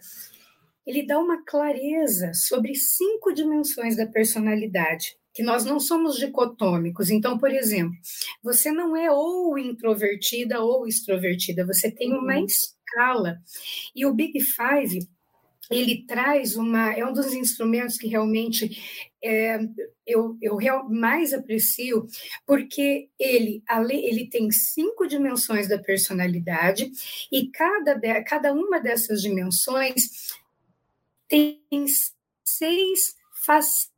ele 0.87 1.07
dá 1.07 1.19
uma 1.19 1.43
clareza 1.43 2.33
sobre 2.35 2.75
cinco 2.75 3.33
dimensões 3.33 3.97
da 3.97 4.07
personalidade 4.07 5.17
que 5.35 5.43
nós 5.43 5.65
não 5.65 5.81
somos 5.81 6.17
dicotômicos. 6.17 7.11
Então, 7.11 7.37
por 7.37 7.51
exemplo, 7.51 7.95
você 8.43 8.71
não 8.71 8.97
é 8.97 9.11
ou 9.11 9.59
introvertida 9.59 10.61
ou 10.61 10.87
extrovertida, 10.87 11.67
você 11.67 11.91
tem 11.91 12.13
uma 12.15 12.37
uhum. 12.37 12.47
escala. 12.47 13.41
E 13.95 14.07
o 14.07 14.15
Big 14.15 14.41
Five, 14.41 15.01
ele 15.69 16.05
traz 16.07 16.55
uma. 16.55 16.93
É 16.93 17.05
um 17.05 17.13
dos 17.13 17.33
instrumentos 17.33 17.99
que 17.99 18.07
realmente 18.07 18.81
é, 19.23 19.59
eu, 20.07 20.37
eu 20.41 20.59
mais 20.89 21.33
aprecio, 21.33 22.07
porque 22.47 23.09
ele, 23.19 23.61
ele 23.91 24.29
tem 24.29 24.53
cinco 24.53 25.05
dimensões 25.07 25.67
da 25.67 25.79
personalidade, 25.79 26.93
e 27.33 27.51
cada, 27.51 27.99
cada 28.23 28.53
uma 28.53 28.79
dessas 28.79 29.21
dimensões 29.21 30.33
tem 31.27 31.59
seis 32.45 33.17
facetas 33.45 33.94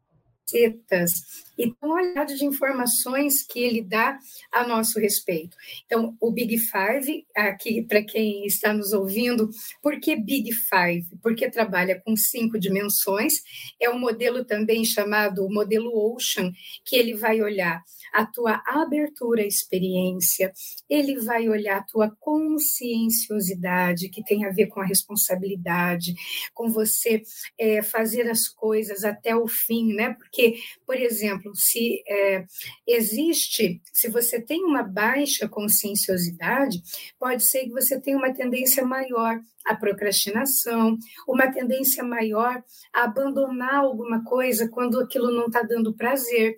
facetas 0.46 1.44
e 1.58 1.64
a 1.64 1.74
qualidade 1.74 2.36
de 2.36 2.44
informações 2.44 3.42
que 3.42 3.58
ele 3.60 3.82
dá 3.82 4.18
a 4.52 4.66
nosso 4.66 5.00
respeito. 5.00 5.56
Então, 5.86 6.16
o 6.20 6.30
Big 6.30 6.56
Five, 6.58 7.26
aqui 7.34 7.82
para 7.82 8.02
quem 8.02 8.46
está 8.46 8.72
nos 8.72 8.92
ouvindo, 8.92 9.50
por 9.82 9.98
que 9.98 10.14
Big 10.16 10.52
Five? 10.52 11.06
Porque 11.22 11.50
trabalha 11.50 12.00
com 12.04 12.16
cinco 12.16 12.58
dimensões, 12.58 13.34
é 13.80 13.90
um 13.90 13.98
modelo 13.98 14.44
também 14.44 14.84
chamado 14.84 15.48
modelo 15.48 16.14
Ocean, 16.14 16.52
que 16.84 16.96
ele 16.96 17.14
vai 17.14 17.40
olhar 17.40 17.82
a 18.12 18.26
tua 18.26 18.62
abertura 18.66 19.42
à 19.42 19.46
experiência, 19.46 20.52
ele 20.88 21.18
vai 21.20 21.48
olhar 21.48 21.78
a 21.78 21.82
tua 21.82 22.10
conscienciosidade, 22.20 24.08
que 24.08 24.25
tem 24.25 24.44
a 24.44 24.50
ver 24.50 24.66
com 24.66 24.80
a 24.80 24.86
responsabilidade, 24.86 26.14
com 26.54 26.70
você 26.70 27.22
é, 27.58 27.82
fazer 27.82 28.28
as 28.30 28.48
coisas 28.48 29.04
até 29.04 29.34
o 29.34 29.46
fim, 29.46 29.94
né? 29.94 30.14
Porque, 30.14 30.56
por 30.86 30.96
exemplo, 30.96 31.52
se 31.54 32.02
é, 32.08 32.44
existe, 32.86 33.80
se 33.92 34.08
você 34.08 34.40
tem 34.40 34.64
uma 34.64 34.82
baixa 34.82 35.48
conscienciosidade, 35.48 36.82
pode 37.18 37.44
ser 37.48 37.64
que 37.64 37.70
você 37.70 38.00
tenha 38.00 38.16
uma 38.16 38.32
tendência 38.32 38.84
maior 38.84 39.40
à 39.66 39.75
procrastinação, 39.75 40.96
uma 41.26 41.50
tendência 41.50 42.04
maior 42.04 42.62
a 42.94 43.04
abandonar 43.04 43.76
alguma 43.76 44.23
coisa 44.25 44.68
quando 44.68 45.00
aquilo 45.00 45.30
não 45.30 45.46
está 45.46 45.62
dando 45.62 45.94
prazer. 45.94 46.56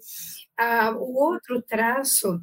Ah, 0.57 0.93
o 0.97 1.15
outro 1.15 1.62
traço 1.62 2.41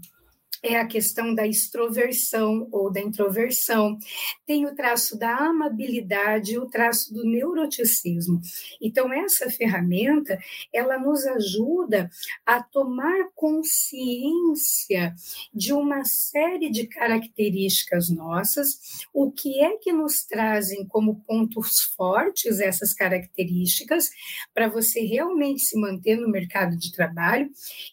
é 0.65 0.79
a 0.79 0.88
questão 0.88 1.34
da 1.34 1.45
extroversão 1.45 2.67
ou 2.72 2.91
da 2.91 3.00
introversão, 3.00 3.98
tem 4.45 4.65
o 4.65 4.75
traço 4.75 5.17
da 5.17 5.36
amabilidade, 5.38 6.57
o 6.57 6.65
traço 6.65 7.13
do 7.13 7.24
neuroticismo. 7.24 8.41
Então 8.81 9.13
essa 9.13 9.50
ferramenta, 9.50 10.38
ela 10.74 10.98
nos 10.98 11.25
ajuda 11.25 12.10
a 12.45 12.62
tomar 12.62 13.29
consciência 13.36 15.13
de 15.53 15.72
uma 15.72 16.03
série 16.03 16.69
de 16.69 16.88
características 16.88 18.10
nossas, 18.10 19.05
o 19.13 19.31
que 19.31 19.63
é 19.63 19.77
que 19.77 19.91
nos 19.91 20.24
trazem 20.24 20.86
como 20.88 21.22
pontos 21.22 21.81
fortes 21.95 22.60
essas 22.60 22.93
características 22.93 24.10
para 24.53 24.67
você 24.67 25.01
realmente 25.01 25.62
se 25.62 25.79
manter 25.79 26.17
no 26.17 26.29
mercado 26.29 26.77
de 26.77 26.91
trabalho 26.91 27.50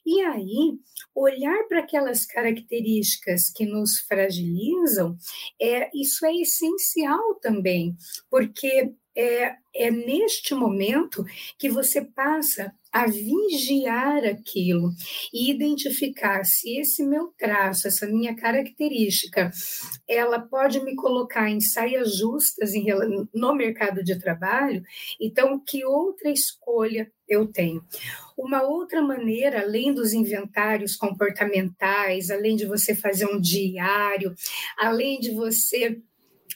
e 0.07 0.23
aí 0.23 0.79
olhar 1.15 1.65
para 1.69 1.81
aquelas 1.81 2.25
características 2.63 3.51
que 3.51 3.67
nos 3.67 3.99
fragilizam, 4.01 5.17
é, 5.61 5.91
isso 5.95 6.25
é 6.25 6.35
essencial 6.35 7.35
também, 7.41 7.97
porque 8.31 8.93
é, 9.17 9.55
é 9.75 9.91
neste 9.91 10.55
momento 10.55 11.25
que 11.59 11.69
você 11.69 12.03
passa 12.03 12.75
a 12.93 13.07
vigiar 13.07 14.23
aquilo 14.25 14.91
e 15.33 15.51
identificar 15.51 16.45
se 16.45 16.79
esse 16.79 17.03
meu 17.03 17.33
traço, 17.39 17.89
essa 17.89 18.07
minha 18.07 18.37
característica, 18.37 19.51
ela 20.07 20.39
pode 20.39 20.79
me 20.85 20.95
colocar 20.95 21.49
em 21.49 21.59
saias 21.59 22.15
justas 22.17 22.75
em, 22.75 22.87
no 23.35 23.55
mercado 23.55 24.05
de 24.05 24.19
trabalho, 24.19 24.83
então 25.19 25.59
que 25.59 25.87
outra 25.87 26.31
escolha 26.31 27.11
eu 27.27 27.47
tenho. 27.47 27.83
Uma 28.37 28.63
outra 28.63 29.01
maneira, 29.01 29.63
além 29.63 29.95
dos 29.95 30.13
inventários 30.13 30.95
comportamentais, 30.95 32.31
além 32.31 32.57
de 32.57 32.67
você 32.67 32.95
fazer 32.95 33.25
um 33.25 33.41
diário, 33.41 34.35
além 34.77 35.19
de 35.19 35.31
você 35.31 36.03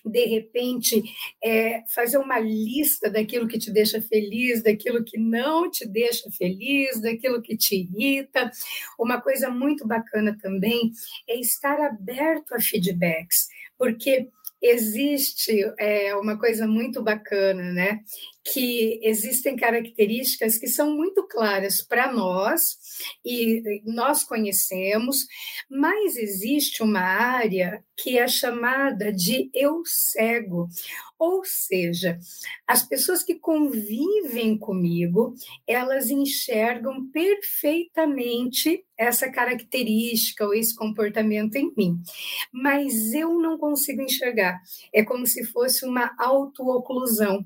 de 0.08 0.24
repente, 0.26 1.02
é, 1.42 1.82
fazer 1.94 2.18
uma 2.18 2.38
lista 2.38 3.10
daquilo 3.10 3.48
que 3.48 3.58
te 3.58 3.70
deixa 3.70 4.00
feliz, 4.00 4.62
daquilo 4.62 5.04
que 5.04 5.18
não 5.18 5.70
te 5.70 5.86
deixa 5.86 6.30
feliz, 6.30 7.00
daquilo 7.00 7.42
que 7.42 7.56
te 7.56 7.76
irrita. 7.76 8.50
Uma 8.98 9.20
coisa 9.20 9.50
muito 9.50 9.86
bacana 9.86 10.36
também 10.40 10.92
é 11.28 11.38
estar 11.38 11.80
aberto 11.80 12.54
a 12.54 12.60
feedbacks, 12.60 13.48
porque 13.78 14.28
existe 14.60 15.62
é, 15.78 16.14
uma 16.16 16.38
coisa 16.38 16.66
muito 16.66 17.02
bacana, 17.02 17.72
né? 17.72 18.00
Que 18.52 19.00
existem 19.02 19.56
características 19.56 20.56
que 20.56 20.68
são 20.68 20.94
muito 20.94 21.26
claras 21.26 21.82
para 21.82 22.12
nós 22.12 22.60
e 23.24 23.82
nós 23.84 24.22
conhecemos, 24.22 25.16
mas 25.68 26.16
existe 26.16 26.82
uma 26.82 27.00
área 27.00 27.84
que 27.96 28.18
é 28.18 28.28
chamada 28.28 29.12
de 29.12 29.50
eu 29.52 29.82
cego, 29.84 30.68
ou 31.18 31.42
seja, 31.44 32.18
as 32.66 32.86
pessoas 32.86 33.22
que 33.22 33.36
convivem 33.36 34.56
comigo, 34.58 35.34
elas 35.66 36.10
enxergam 36.10 37.08
perfeitamente 37.10 38.84
essa 38.98 39.30
característica 39.30 40.44
ou 40.44 40.54
esse 40.54 40.74
comportamento 40.74 41.56
em 41.56 41.72
mim, 41.76 42.00
mas 42.52 43.12
eu 43.14 43.34
não 43.38 43.58
consigo 43.58 44.02
enxergar. 44.02 44.60
É 44.92 45.02
como 45.02 45.26
se 45.26 45.44
fosse 45.44 45.84
uma 45.84 46.14
autooclusão. 46.18 47.44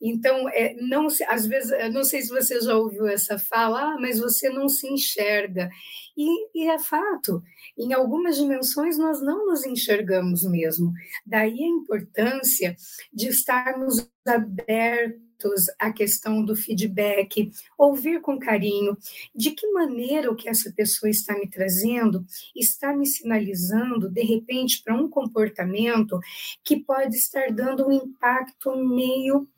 Então, 0.00 0.41
é, 0.48 0.74
não 0.80 1.08
às 1.28 1.46
vezes, 1.46 1.70
não 1.92 2.04
sei 2.04 2.22
se 2.22 2.28
você 2.28 2.60
já 2.60 2.76
ouviu 2.76 3.06
essa 3.06 3.38
fala, 3.38 3.94
ah, 3.94 3.96
mas 4.00 4.18
você 4.18 4.48
não 4.48 4.68
se 4.68 4.86
enxerga. 4.86 5.70
E, 6.16 6.48
e 6.54 6.68
é 6.68 6.78
fato, 6.78 7.42
em 7.76 7.92
algumas 7.92 8.36
dimensões 8.36 8.98
nós 8.98 9.22
não 9.22 9.46
nos 9.46 9.64
enxergamos 9.64 10.44
mesmo. 10.44 10.92
Daí 11.24 11.62
a 11.62 11.68
importância 11.68 12.76
de 13.12 13.28
estarmos 13.28 14.08
abertos 14.26 15.64
à 15.78 15.92
questão 15.92 16.44
do 16.44 16.54
feedback, 16.54 17.50
ouvir 17.76 18.20
com 18.20 18.38
carinho 18.38 18.96
de 19.34 19.50
que 19.50 19.66
maneira 19.72 20.30
o 20.30 20.36
que 20.36 20.48
essa 20.48 20.72
pessoa 20.72 21.10
está 21.10 21.34
me 21.34 21.48
trazendo 21.48 22.24
está 22.54 22.94
me 22.94 23.06
sinalizando, 23.06 24.08
de 24.08 24.22
repente, 24.22 24.82
para 24.82 24.94
um 24.94 25.08
comportamento 25.08 26.20
que 26.62 26.76
pode 26.76 27.16
estar 27.16 27.50
dando 27.50 27.88
um 27.88 27.92
impacto 27.92 28.76
meio 28.76 29.48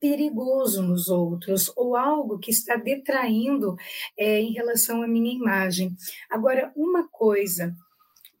perigoso 0.00 0.82
nos 0.82 1.08
outros 1.08 1.70
ou 1.76 1.94
algo 1.94 2.38
que 2.38 2.50
está 2.50 2.76
detraindo 2.76 3.76
é, 4.16 4.40
em 4.40 4.52
relação 4.52 5.02
à 5.02 5.08
minha 5.08 5.32
imagem. 5.32 5.94
Agora, 6.30 6.72
uma 6.74 7.06
coisa 7.08 7.76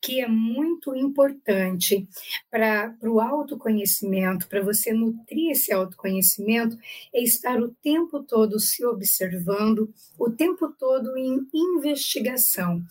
que 0.02 0.20
é 0.20 0.26
muito 0.26 0.96
importante 0.96 2.08
para 2.50 2.96
o 3.02 3.20
autoconhecimento, 3.20 4.48
para 4.48 4.62
você 4.62 4.92
nutrir 4.92 5.50
esse 5.50 5.72
autoconhecimento, 5.72 6.78
é 7.12 7.22
estar 7.22 7.60
o 7.60 7.74
tempo 7.82 8.22
todo 8.22 8.58
se 8.58 8.84
observando, 8.84 9.92
o 10.18 10.30
tempo 10.30 10.68
todo 10.78 11.16
em 11.18 11.46
investigação. 11.52 12.82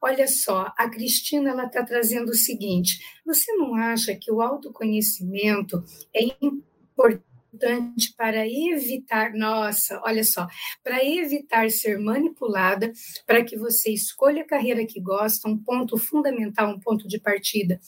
Olha 0.00 0.28
só, 0.28 0.72
a 0.78 0.88
Cristina 0.88 1.50
ela 1.50 1.64
está 1.66 1.82
trazendo 1.82 2.30
o 2.30 2.36
seguinte: 2.36 3.00
você 3.24 3.52
não 3.54 3.74
acha 3.74 4.14
que 4.14 4.30
o 4.30 4.40
autoconhecimento 4.40 5.82
é 6.14 6.22
importante? 6.40 7.35
Importante 7.56 8.14
para 8.16 8.46
evitar, 8.46 9.32
nossa, 9.32 10.00
olha 10.04 10.22
só, 10.22 10.46
para 10.84 11.02
evitar 11.04 11.70
ser 11.70 11.98
manipulada, 11.98 12.92
para 13.26 13.42
que 13.42 13.56
você 13.56 13.90
escolha 13.90 14.42
a 14.42 14.46
carreira 14.46 14.86
que 14.86 15.00
gosta, 15.00 15.48
um 15.48 15.58
ponto 15.58 15.96
fundamental, 15.96 16.70
um 16.70 16.80
ponto 16.80 17.08
de 17.08 17.18
partida. 17.18 17.80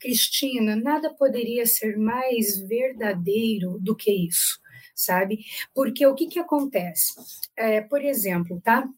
Cristina, 0.00 0.74
nada 0.74 1.14
poderia 1.14 1.66
ser 1.66 1.96
mais 1.96 2.58
verdadeiro 2.66 3.78
do 3.78 3.94
que 3.94 4.10
isso, 4.10 4.58
sabe? 4.94 5.44
Porque 5.74 6.06
o 6.06 6.14
que, 6.14 6.26
que 6.26 6.38
acontece? 6.38 7.12
É, 7.56 7.80
por 7.80 8.02
exemplo, 8.02 8.60
tá? 8.64 8.88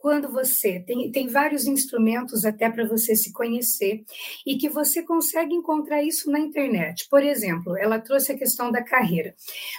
Quando 0.00 0.32
você 0.32 0.80
tem, 0.80 1.12
tem 1.12 1.28
vários 1.28 1.66
instrumentos 1.66 2.44
até 2.44 2.70
para 2.70 2.88
você 2.88 3.14
se 3.14 3.32
conhecer 3.32 4.02
e 4.46 4.56
que 4.56 4.68
você 4.68 5.02
consegue 5.02 5.54
encontrar 5.54 6.02
isso 6.02 6.30
na 6.30 6.40
internet. 6.40 7.06
Por 7.10 7.22
exemplo, 7.22 7.76
ela 7.76 8.00
trouxe 8.00 8.32
a 8.32 8.38
questão 8.38 8.72
da 8.72 8.82
carreira. 8.82 9.34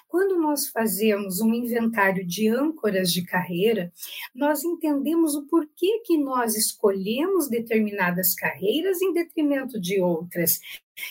Quando 0.08 0.40
nós 0.40 0.68
fazemos 0.68 1.42
um 1.42 1.52
inventário 1.54 2.26
de 2.26 2.48
âncoras 2.48 3.12
de 3.12 3.26
carreira, 3.26 3.92
nós 4.34 4.64
entendemos 4.64 5.36
o 5.36 5.48
porquê 5.48 6.02
que 6.06 6.18
nós 6.18 6.56
escolhemos 6.56 7.50
determinadas 7.50 8.36
carreiras 8.36 9.02
em 9.02 9.14
detrimento 9.14 9.82
de 9.82 10.00
outras. 10.00 10.60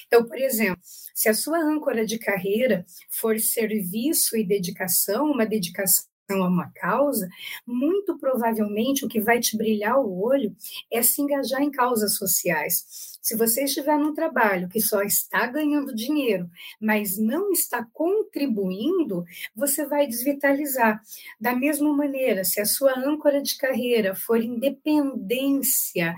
Então, 0.06 0.24
por 0.24 0.38
exemplo, 0.38 0.80
se 1.14 1.28
a 1.28 1.34
sua 1.34 1.58
âncora 1.58 2.06
de 2.06 2.18
carreira 2.18 2.86
for 3.10 3.38
serviço 3.40 4.36
e 4.36 4.46
dedicação, 4.46 5.26
uma 5.26 5.44
dedicação 5.44 6.09
a 6.36 6.48
uma 6.48 6.70
causa, 6.70 7.28
muito 7.66 8.18
provavelmente 8.18 9.04
o 9.04 9.08
que 9.08 9.20
vai 9.20 9.40
te 9.40 9.56
brilhar 9.56 9.98
o 9.98 10.22
olho 10.22 10.54
é 10.90 11.02
se 11.02 11.20
engajar 11.22 11.62
em 11.62 11.70
causas 11.70 12.16
sociais. 12.16 13.18
Se 13.22 13.36
você 13.36 13.64
estiver 13.64 13.98
num 13.98 14.14
trabalho 14.14 14.68
que 14.68 14.80
só 14.80 15.02
está 15.02 15.46
ganhando 15.46 15.94
dinheiro, 15.94 16.48
mas 16.80 17.18
não 17.18 17.52
está 17.52 17.86
contribuindo, 17.92 19.24
você 19.54 19.84
vai 19.86 20.06
desvitalizar. 20.06 21.00
Da 21.38 21.54
mesma 21.54 21.92
maneira, 21.92 22.44
se 22.44 22.60
a 22.60 22.64
sua 22.64 22.98
âncora 22.98 23.42
de 23.42 23.56
carreira 23.56 24.14
for 24.14 24.42
independência, 24.42 26.14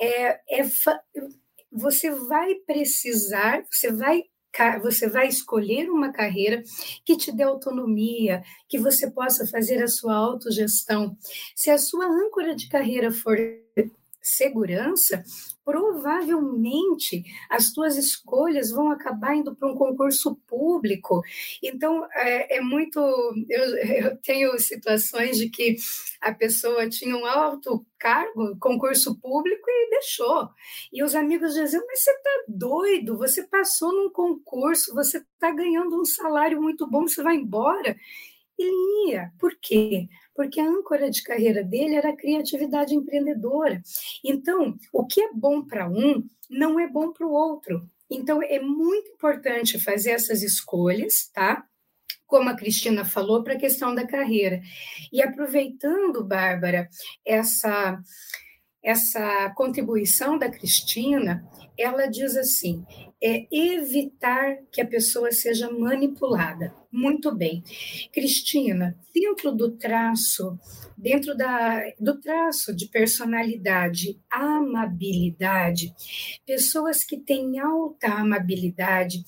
é, 0.00 0.60
é 0.60 0.64
você 1.72 2.10
vai 2.10 2.54
precisar, 2.66 3.64
você 3.70 3.90
vai 3.90 4.24
você 4.82 5.08
vai 5.08 5.28
escolher 5.28 5.90
uma 5.90 6.12
carreira 6.12 6.62
que 7.04 7.16
te 7.16 7.32
dê 7.32 7.42
autonomia, 7.42 8.42
que 8.68 8.78
você 8.78 9.10
possa 9.10 9.46
fazer 9.46 9.82
a 9.82 9.88
sua 9.88 10.14
autogestão. 10.14 11.16
Se 11.54 11.70
a 11.70 11.78
sua 11.78 12.06
âncora 12.06 12.54
de 12.54 12.68
carreira 12.68 13.10
for 13.10 13.36
segurança, 14.22 15.24
provavelmente 15.64 17.24
as 17.48 17.72
tuas 17.72 17.96
escolhas 17.96 18.70
vão 18.70 18.90
acabar 18.90 19.34
indo 19.34 19.54
para 19.54 19.68
um 19.68 19.76
concurso 19.76 20.36
público. 20.46 21.22
Então, 21.62 22.06
é, 22.12 22.56
é 22.56 22.60
muito. 22.60 22.98
Eu, 23.48 23.76
eu, 23.76 24.16
tenho 24.18 24.58
situações 24.58 25.36
de 25.36 25.48
que 25.48 25.76
a 26.20 26.32
pessoa 26.32 26.88
tinha 26.88 27.16
um 27.16 27.26
alto 27.26 27.84
cargo, 27.98 28.56
concurso 28.58 29.18
público, 29.20 29.64
e 29.68 29.90
deixou. 29.90 30.48
E 30.92 31.02
os 31.02 31.14
amigos 31.14 31.54
diziam: 31.54 31.84
Mas 31.86 32.02
você 32.02 32.10
está 32.10 32.30
doido, 32.48 33.16
você 33.16 33.42
passou 33.44 33.92
num 33.92 34.10
concurso, 34.10 34.94
você 34.94 35.18
está 35.18 35.50
ganhando 35.50 36.00
um 36.00 36.04
salário 36.04 36.60
muito 36.60 36.86
bom, 36.88 37.06
você 37.06 37.22
vai 37.22 37.36
embora. 37.36 37.96
Ele 38.58 39.10
ia. 39.10 39.32
Por 39.38 39.56
quê? 39.60 40.08
Porque 40.34 40.60
a 40.60 40.66
âncora 40.66 41.10
de 41.10 41.22
carreira 41.22 41.62
dele 41.62 41.94
era 41.94 42.10
a 42.10 42.16
criatividade 42.16 42.94
empreendedora. 42.94 43.82
Então, 44.24 44.76
o 44.92 45.06
que 45.06 45.20
é 45.20 45.32
bom 45.32 45.62
para 45.62 45.88
um 45.88 46.24
não 46.48 46.78
é 46.78 46.88
bom 46.88 47.12
para 47.12 47.26
o 47.26 47.32
outro. 47.32 47.88
Então, 48.10 48.42
é 48.42 48.60
muito 48.60 49.10
importante 49.10 49.78
fazer 49.78 50.10
essas 50.10 50.42
escolhas, 50.42 51.30
tá? 51.32 51.64
Como 52.26 52.48
a 52.48 52.56
Cristina 52.56 53.04
falou, 53.04 53.42
para 53.42 53.54
a 53.54 53.58
questão 53.58 53.94
da 53.94 54.06
carreira. 54.06 54.60
E 55.12 55.22
aproveitando, 55.22 56.24
Bárbara, 56.24 56.88
essa, 57.24 57.98
essa 58.82 59.50
contribuição 59.56 60.38
da 60.38 60.50
Cristina, 60.50 61.46
ela 61.78 62.06
diz 62.06 62.36
assim: 62.36 62.84
é 63.22 63.46
evitar 63.50 64.58
que 64.70 64.80
a 64.80 64.86
pessoa 64.86 65.30
seja 65.30 65.70
manipulada. 65.70 66.74
Muito 66.92 67.34
bem. 67.34 67.62
Cristina, 68.12 68.94
dentro 69.14 69.50
do 69.50 69.70
traço, 69.70 70.58
dentro 70.96 71.34
da, 71.34 71.82
do 71.98 72.20
traço 72.20 72.76
de 72.76 72.86
personalidade, 72.86 74.20
amabilidade, 74.30 75.94
pessoas 76.46 77.02
que 77.02 77.16
têm 77.16 77.58
alta 77.58 78.08
amabilidade, 78.08 79.24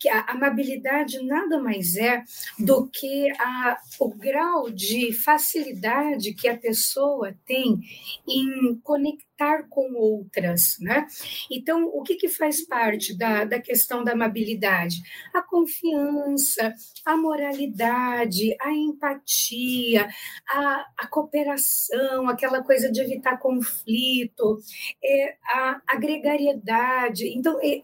que 0.00 0.08
a 0.08 0.24
amabilidade 0.30 1.22
nada 1.22 1.60
mais 1.60 1.94
é 1.96 2.24
do 2.58 2.88
que 2.88 3.30
a, 3.38 3.76
o 4.00 4.08
grau 4.08 4.70
de 4.70 5.12
facilidade 5.12 6.32
que 6.32 6.48
a 6.48 6.56
pessoa 6.56 7.36
tem 7.44 7.78
em 8.26 8.80
conectar 8.82 9.64
com 9.68 9.92
outras, 9.94 10.78
né? 10.80 11.06
Então, 11.50 11.84
o 11.84 12.02
que, 12.02 12.14
que 12.14 12.28
faz 12.28 12.66
parte 12.66 13.16
da, 13.16 13.44
da 13.44 13.60
questão 13.60 14.02
da 14.02 14.12
amabilidade? 14.12 14.96
A 15.34 15.42
confiança, 15.42 16.74
a 17.04 17.16
moralidade, 17.16 18.56
a 18.60 18.72
empatia, 18.72 20.08
a, 20.48 20.86
a 20.98 21.06
cooperação, 21.06 22.28
aquela 22.28 22.62
coisa 22.62 22.90
de 22.90 23.00
evitar 23.00 23.38
conflito, 23.38 24.58
é, 25.02 25.36
a, 25.44 25.80
a 25.88 25.96
gregariedade. 25.96 27.28
Então, 27.36 27.58
é, 27.62 27.82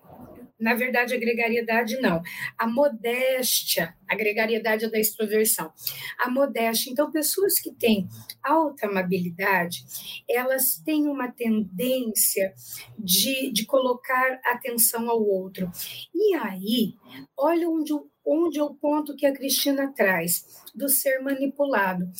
na 0.58 0.74
verdade, 0.74 1.14
a 1.14 1.18
gregariedade 1.18 2.00
não. 2.00 2.22
A 2.58 2.66
modéstia, 2.66 3.94
a 4.08 4.14
gregariedade 4.14 4.86
é 4.86 4.90
da 4.90 4.98
extroversão. 4.98 5.70
A 6.18 6.30
modéstia. 6.30 6.90
Então, 6.90 7.10
pessoas 7.10 7.60
que 7.60 7.72
têm 7.72 8.08
alta 8.42 8.86
amabilidade, 8.86 9.84
elas 10.28 10.80
têm 10.84 11.06
uma 11.08 11.30
tendência 11.30 12.54
de, 12.98 13.52
de 13.52 13.66
colocar 13.66 14.40
atenção 14.44 15.10
ao 15.10 15.22
outro. 15.22 15.70
E 16.14 16.34
aí, 16.36 16.94
olha 17.36 17.68
onde, 17.68 17.92
onde 18.24 18.58
é 18.58 18.62
o 18.62 18.74
ponto 18.74 19.14
que 19.14 19.26
a 19.26 19.32
Cristina 19.32 19.92
traz, 19.94 20.64
do 20.74 20.88
ser 20.88 21.20
manipulado. 21.20 22.10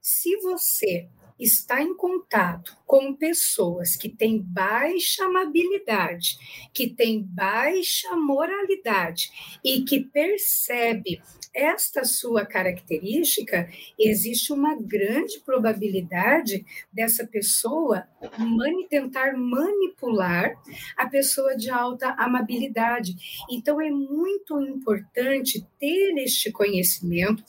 Se 0.00 0.36
você 0.38 1.08
está 1.42 1.82
em 1.82 1.94
contato 1.96 2.76
com 2.86 3.14
pessoas 3.14 3.96
que 3.96 4.08
têm 4.08 4.40
baixa 4.40 5.24
amabilidade, 5.24 6.38
que 6.72 6.88
têm 6.88 7.22
baixa 7.22 8.14
moralidade 8.16 9.58
e 9.64 9.82
que 9.82 10.00
percebe 10.00 11.20
esta 11.54 12.04
sua 12.04 12.46
característica, 12.46 13.68
existe 13.98 14.52
uma 14.52 14.74
grande 14.74 15.38
probabilidade 15.40 16.64
dessa 16.90 17.26
pessoa 17.26 18.06
mani 18.38 18.88
tentar 18.88 19.36
manipular 19.36 20.54
a 20.96 21.06
pessoa 21.06 21.54
de 21.54 21.68
alta 21.68 22.14
amabilidade. 22.18 23.44
Então, 23.50 23.80
é 23.80 23.90
muito 23.90 24.58
importante 24.62 25.66
ter 25.82 26.16
este 26.18 26.52
conhecimento, 26.52 27.42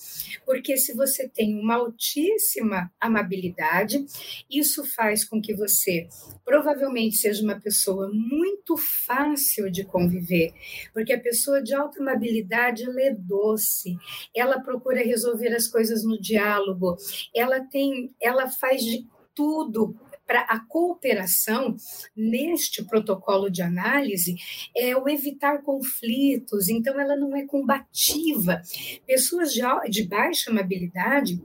porque 0.43 0.75
se 0.75 0.95
você 0.95 1.29
tem 1.29 1.55
uma 1.59 1.75
altíssima 1.75 2.91
amabilidade, 2.99 4.03
isso 4.49 4.83
faz 4.95 5.23
com 5.23 5.39
que 5.39 5.53
você 5.53 6.07
provavelmente 6.43 7.15
seja 7.17 7.43
uma 7.43 7.61
pessoa 7.61 8.09
muito 8.11 8.75
fácil 8.75 9.69
de 9.69 9.83
conviver, 9.83 10.51
porque 10.91 11.13
a 11.13 11.19
pessoa 11.19 11.61
de 11.61 11.75
alta 11.75 12.01
amabilidade 12.01 12.83
ela 12.83 13.01
é 13.03 13.13
doce, 13.13 13.95
ela 14.35 14.59
procura 14.59 15.03
resolver 15.03 15.53
as 15.53 15.67
coisas 15.67 16.03
no 16.03 16.19
diálogo, 16.19 16.97
ela 17.35 17.59
tem, 17.59 18.15
ela 18.19 18.49
faz 18.49 18.81
de 18.81 19.05
tudo 19.35 19.95
para 20.25 20.41
a 20.41 20.59
cooperação 20.59 21.75
neste 22.15 22.83
protocolo 22.83 23.49
de 23.49 23.61
análise 23.61 24.35
é 24.75 24.95
o 24.95 25.07
evitar 25.07 25.61
conflitos, 25.61 26.69
então 26.69 26.99
ela 26.99 27.15
não 27.15 27.35
é 27.35 27.45
combativa. 27.45 28.61
Pessoas 29.05 29.53
de, 29.53 29.61
de 29.89 30.07
baixa 30.07 30.49
amabilidade 30.49 31.41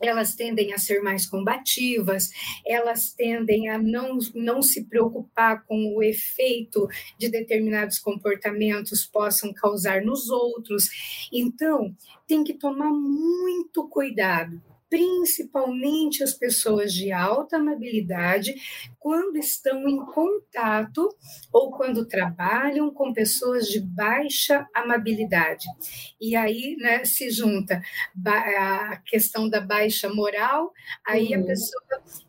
elas 0.00 0.34
tendem 0.34 0.72
a 0.72 0.78
ser 0.78 1.00
mais 1.00 1.26
combativas, 1.26 2.28
elas 2.66 3.12
tendem 3.12 3.68
a 3.68 3.78
não, 3.78 4.18
não 4.34 4.62
se 4.62 4.84
preocupar 4.84 5.64
com 5.64 5.94
o 5.96 6.02
efeito 6.02 6.86
de 7.18 7.28
determinados 7.28 7.98
comportamentos 7.98 9.06
possam 9.06 9.52
causar 9.52 10.02
nos 10.02 10.28
outros. 10.28 11.28
Então, 11.32 11.94
tem 12.26 12.44
que 12.44 12.54
tomar 12.54 12.90
muito 12.90 13.88
cuidado 13.88 14.60
principalmente 14.88 16.22
as 16.22 16.32
pessoas 16.32 16.92
de 16.92 17.12
alta 17.12 17.56
amabilidade, 17.56 18.54
quando 18.98 19.36
estão 19.36 19.88
em 19.88 20.04
contato 20.06 21.08
ou 21.52 21.70
quando 21.72 22.06
trabalham 22.06 22.92
com 22.92 23.12
pessoas 23.12 23.66
de 23.66 23.80
baixa 23.80 24.66
amabilidade. 24.74 25.66
E 26.20 26.36
aí 26.36 26.76
né, 26.78 27.04
se 27.04 27.30
junta 27.30 27.80
a 28.26 28.96
questão 29.06 29.48
da 29.48 29.60
baixa 29.60 30.08
moral, 30.08 30.72
aí 31.06 31.34
uhum. 31.34 31.42
a 31.42 31.46
pessoa 31.46 31.82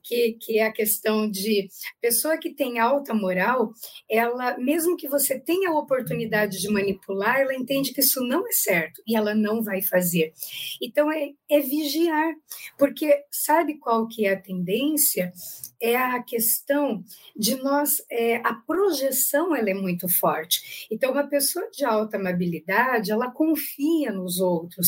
que, 0.08 0.38
que 0.39 0.60
é 0.60 0.65
a 0.65 0.72
questão 0.72 1.30
de 1.30 1.67
pessoa 2.02 2.38
que 2.38 2.54
tem 2.54 2.80
alta 2.80 3.13
moral, 3.13 3.74
ela, 4.10 4.58
mesmo 4.58 4.96
que 4.96 5.08
você 5.08 5.38
tenha 5.39 5.70
a 5.70 5.78
oportunidade 5.78 6.60
de 6.60 6.70
manipular, 6.70 7.39
ela 7.39 7.54
entende 7.54 7.93
que 7.93 8.00
isso 8.00 8.24
não 8.24 8.48
é 8.48 8.52
certo 8.52 9.02
e 9.06 9.15
ela 9.15 9.36
não 9.36 9.62
vai 9.62 9.82
fazer. 9.82 10.34
Então 10.82 11.12
é, 11.12 11.32
é 11.50 11.60
vigiar, 11.60 12.34
porque 12.78 13.24
sabe 13.30 13.78
qual 13.78 14.08
que 14.08 14.26
é 14.26 14.34
a 14.34 14.41
tendência? 14.41 15.34
É 15.80 15.96
a 15.96 16.24
questão 16.24 17.04
de 17.36 17.56
nós, 17.58 17.98
é, 18.10 18.38
a 18.38 18.54
projeção 18.54 19.56
ela 19.56 19.70
é 19.70 19.74
muito 19.74 20.08
forte. 20.08 20.88
Então, 20.89 21.12
uma 21.12 21.28
pessoa 21.28 21.70
de 21.70 21.86
alta 21.86 22.17
amabilidade, 22.17 23.12
ela 23.12 23.30
confia 23.30 24.12
nos 24.12 24.39
outros. 24.39 24.88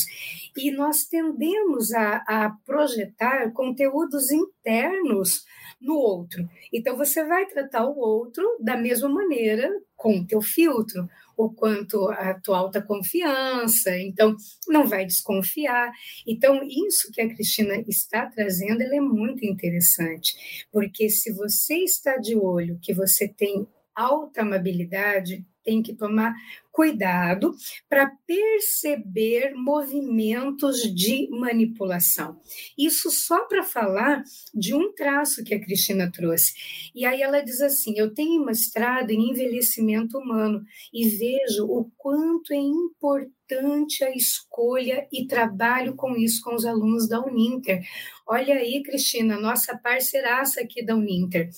E 0.57 0.71
nós 0.71 1.03
tendemos 1.03 1.91
a, 1.93 2.23
a 2.27 2.49
projetar 2.65 3.51
conteúdos 3.51 4.31
internos 4.31 5.08
no 5.81 5.95
outro. 5.95 6.47
Então, 6.73 6.97
você 6.97 7.23
vai 7.23 7.45
tratar 7.45 7.85
o 7.85 7.97
outro 7.97 8.45
da 8.59 8.75
mesma 8.75 9.09
maneira 9.09 9.69
com 9.95 10.19
o 10.19 10.27
teu 10.27 10.41
filtro 10.41 11.07
o 11.39 11.49
quanto 11.49 12.09
a 12.09 12.33
tua 12.33 12.57
alta 12.57 12.81
confiança, 12.81 13.97
então 13.97 14.35
não 14.67 14.85
vai 14.85 15.05
desconfiar. 15.05 15.89
Então, 16.27 16.61
isso 16.67 17.09
que 17.13 17.21
a 17.21 17.29
Cristina 17.33 17.81
está 17.87 18.25
trazendo, 18.25 18.81
é 18.81 18.99
muito 18.99 19.45
interessante, 19.45 20.65
porque 20.69 21.09
se 21.09 21.31
você 21.31 21.75
está 21.75 22.17
de 22.17 22.35
olho 22.35 22.77
que 22.81 22.93
você 22.93 23.25
tem 23.25 23.65
alta 23.95 24.41
amabilidade, 24.41 25.45
tem 25.69 25.83
que 25.83 25.93
tomar 25.93 26.33
cuidado 26.71 27.53
para 27.87 28.11
perceber 28.25 29.53
movimentos 29.53 30.81
de 30.81 31.29
manipulação. 31.29 32.39
Isso 32.77 33.11
só 33.11 33.45
para 33.45 33.63
falar 33.63 34.23
de 34.53 34.73
um 34.73 34.91
traço 34.93 35.43
que 35.43 35.53
a 35.53 35.59
Cristina 35.59 36.11
trouxe. 36.11 36.53
E 36.95 37.05
aí 37.05 37.21
ela 37.21 37.41
diz 37.41 37.61
assim: 37.61 37.93
Eu 37.97 38.13
tenho 38.13 38.43
mestrado 38.43 39.11
em 39.11 39.29
envelhecimento 39.29 40.17
humano 40.17 40.63
e 40.91 41.07
vejo 41.09 41.65
o 41.65 41.91
quanto 41.97 42.51
é 42.51 42.57
importante 42.57 44.03
a 44.03 44.15
escolha 44.15 45.07
e 45.11 45.27
trabalho 45.27 45.95
com 45.95 46.15
isso 46.15 46.41
com 46.41 46.55
os 46.55 46.65
alunos 46.65 47.07
da 47.07 47.19
Uninter. 47.19 47.83
Olha 48.25 48.55
aí, 48.55 48.81
Cristina, 48.83 49.39
nossa 49.39 49.77
parceiraça 49.77 50.61
aqui 50.61 50.83
da 50.83 50.95
Uninter. 50.95 51.49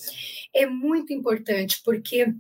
É 0.53 0.65
muito 0.65 1.13
importante 1.13 1.81
porque 1.85 2.33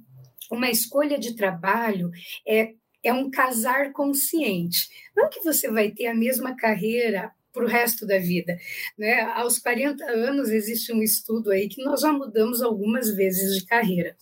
uma 0.51 0.69
escolha 0.69 1.17
de 1.17 1.35
trabalho 1.35 2.11
é, 2.47 2.73
é 3.03 3.13
um 3.13 3.31
casar 3.31 3.91
consciente. 3.93 4.89
Não 5.15 5.29
que 5.29 5.41
você 5.41 5.71
vai 5.71 5.91
ter 5.91 6.07
a 6.07 6.13
mesma 6.13 6.55
carreira 6.55 7.31
para 7.53 7.63
o 7.63 7.67
resto 7.67 8.05
da 8.05 8.17
vida. 8.17 8.57
Né? 8.97 9.21
Aos 9.21 9.59
40 9.59 10.03
anos, 10.05 10.49
existe 10.49 10.93
um 10.93 11.01
estudo 11.01 11.51
aí 11.51 11.67
que 11.67 11.83
nós 11.83 12.01
já 12.01 12.11
mudamos 12.11 12.61
algumas 12.61 13.13
vezes 13.13 13.55
de 13.55 13.65
carreira, 13.65 14.15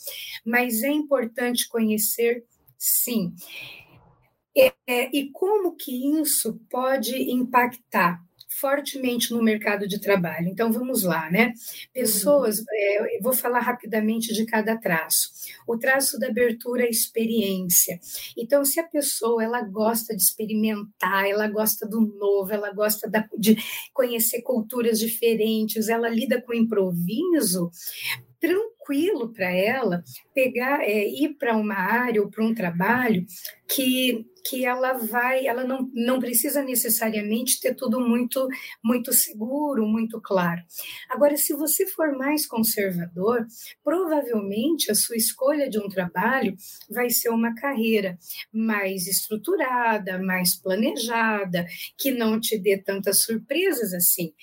mas 0.45 0.83
é 0.83 0.89
importante 0.89 1.67
conhecer, 1.67 2.43
sim. 2.77 3.33
É, 4.57 4.73
é, 4.87 5.15
e 5.15 5.29
como 5.31 5.75
que 5.75 6.19
isso 6.19 6.59
pode 6.69 7.15
impactar 7.31 8.19
fortemente 8.59 9.31
no 9.31 9.41
mercado 9.41 9.87
de 9.87 9.99
trabalho. 9.99 10.47
Então 10.47 10.71
vamos 10.71 11.03
lá, 11.03 11.29
né? 11.29 11.53
Pessoas, 11.93 12.59
uhum. 12.59 12.65
é, 12.71 13.19
vou 13.21 13.33
falar 13.33 13.59
rapidamente 13.59 14.33
de 14.33 14.45
cada 14.45 14.77
traço. 14.77 15.29
O 15.67 15.77
traço 15.77 16.19
da 16.19 16.27
abertura 16.27 16.83
à 16.83 16.89
experiência. 16.89 17.99
Então, 18.37 18.65
se 18.65 18.79
a 18.79 18.83
pessoa 18.87 19.43
ela 19.43 19.61
gosta 19.61 20.15
de 20.15 20.21
experimentar, 20.21 21.27
ela 21.27 21.47
gosta 21.47 21.87
do 21.87 22.01
novo, 22.01 22.51
ela 22.51 22.71
gosta 22.71 23.09
da, 23.09 23.27
de 23.37 23.57
conhecer 23.93 24.41
culturas 24.41 24.99
diferentes, 24.99 25.89
ela 25.89 26.09
lida 26.09 26.41
com 26.41 26.53
improviso, 26.53 27.69
tranquilo 28.39 28.78
para 29.33 29.51
ela 29.51 30.03
pegar, 30.33 30.81
é, 30.81 31.07
ir 31.07 31.35
para 31.35 31.55
uma 31.55 31.75
área 31.75 32.21
ou 32.21 32.29
para 32.29 32.43
um 32.43 32.53
trabalho 32.53 33.25
que 33.67 34.25
que 34.49 34.65
ela 34.65 34.93
vai, 34.93 35.45
ela 35.45 35.63
não, 35.63 35.89
não 35.93 36.19
precisa 36.19 36.63
necessariamente 36.63 37.59
ter 37.59 37.75
tudo 37.75 37.99
muito 37.99 38.47
muito 38.83 39.13
seguro, 39.13 39.85
muito 39.85 40.19
claro. 40.21 40.61
Agora, 41.09 41.37
se 41.37 41.53
você 41.53 41.85
for 41.85 42.17
mais 42.17 42.47
conservador, 42.47 43.45
provavelmente 43.83 44.91
a 44.91 44.95
sua 44.95 45.17
escolha 45.17 45.69
de 45.69 45.79
um 45.79 45.87
trabalho 45.87 46.55
vai 46.89 47.09
ser 47.09 47.29
uma 47.29 47.53
carreira 47.53 48.17
mais 48.51 49.07
estruturada, 49.07 50.17
mais 50.17 50.55
planejada, 50.55 51.65
que 51.97 52.11
não 52.11 52.39
te 52.39 52.57
dê 52.57 52.77
tantas 52.77 53.21
surpresas 53.21 53.93
assim. 53.93 54.33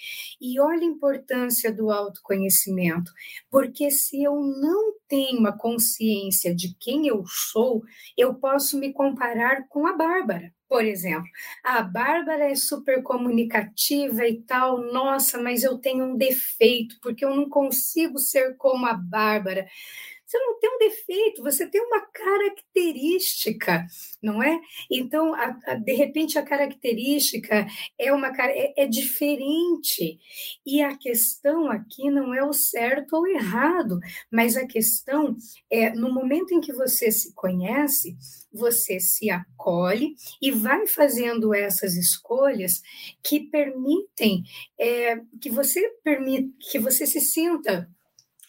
E 0.41 0.61
olha 0.61 0.83
a 0.83 0.85
importância 0.85 1.73
do 1.73 1.91
autoconhecimento, 1.91 3.11
porque 3.51 3.91
se 3.91 4.23
eu 4.23 4.36
não 4.40 4.94
tenho 5.09 5.38
uma 5.38 5.57
consciência 5.57 6.55
de 6.55 6.75
quem 6.81 7.07
eu 7.07 7.22
sou, 7.27 7.83
eu 8.16 8.35
posso 8.35 8.79
me 8.79 8.92
comparar 8.92 9.66
com 9.68 9.87
a 9.87 9.96
Bárbara, 9.96 10.53
por 10.68 10.85
exemplo. 10.85 11.29
A 11.64 11.83
Bárbara 11.83 12.51
é 12.51 12.55
super 12.55 13.03
comunicativa 13.03 14.27
e 14.27 14.42
tal, 14.42 14.81
nossa, 14.92 15.40
mas 15.40 15.62
eu 15.62 15.79
tenho 15.79 16.05
um 16.05 16.16
defeito, 16.16 16.96
porque 17.03 17.25
eu 17.25 17.35
não 17.35 17.49
consigo 17.49 18.18
ser 18.18 18.57
como 18.57 18.87
a 18.87 18.94
Bárbara. 18.94 19.66
Você 20.27 20.39
não 20.39 20.59
tem 20.59 20.71
um 20.75 20.79
defeito, 20.79 21.43
você 21.43 21.67
tem 21.69 21.81
uma 21.81 22.01
característica, 22.01 23.87
não 24.21 24.43
é? 24.43 24.61
Então, 24.91 25.33
a, 25.33 25.57
a, 25.67 25.75
de 25.75 25.93
repente, 25.93 26.37
a 26.37 26.43
característica 26.43 27.65
é 27.97 28.12
uma 28.12 28.29
é, 28.41 28.83
é 28.83 28.87
diferente. 28.87 30.19
E 30.67 30.83
a 30.83 30.97
questão 30.97 31.71
aqui 31.71 32.11
não 32.11 32.35
é 32.35 32.45
o 32.45 32.53
certo 32.53 33.15
ou 33.15 33.27
errado, 33.29 34.01
mas 34.31 34.57
a 34.57 34.67
questão 34.67 35.37
é 35.71 35.91
no 35.91 36.12
momento 36.12 36.53
em 36.53 36.61
que 36.61 36.73
você 36.73 37.12
se 37.12 37.33
conhece, 37.33 38.17
você 38.53 38.99
se 38.99 39.31
acolhe 39.31 40.15
e 40.43 40.51
vai 40.51 40.89
fazendo 40.89 41.55
essas 41.55 41.95
escolhas 41.95 42.83
que 43.23 43.41
permitem 43.49 44.43
é, 44.79 45.21
que 45.41 45.51
você 45.51 45.89
permite 46.03 46.53
que 46.71 46.79
você 46.81 47.07
se 47.07 47.21
sinta 47.21 47.89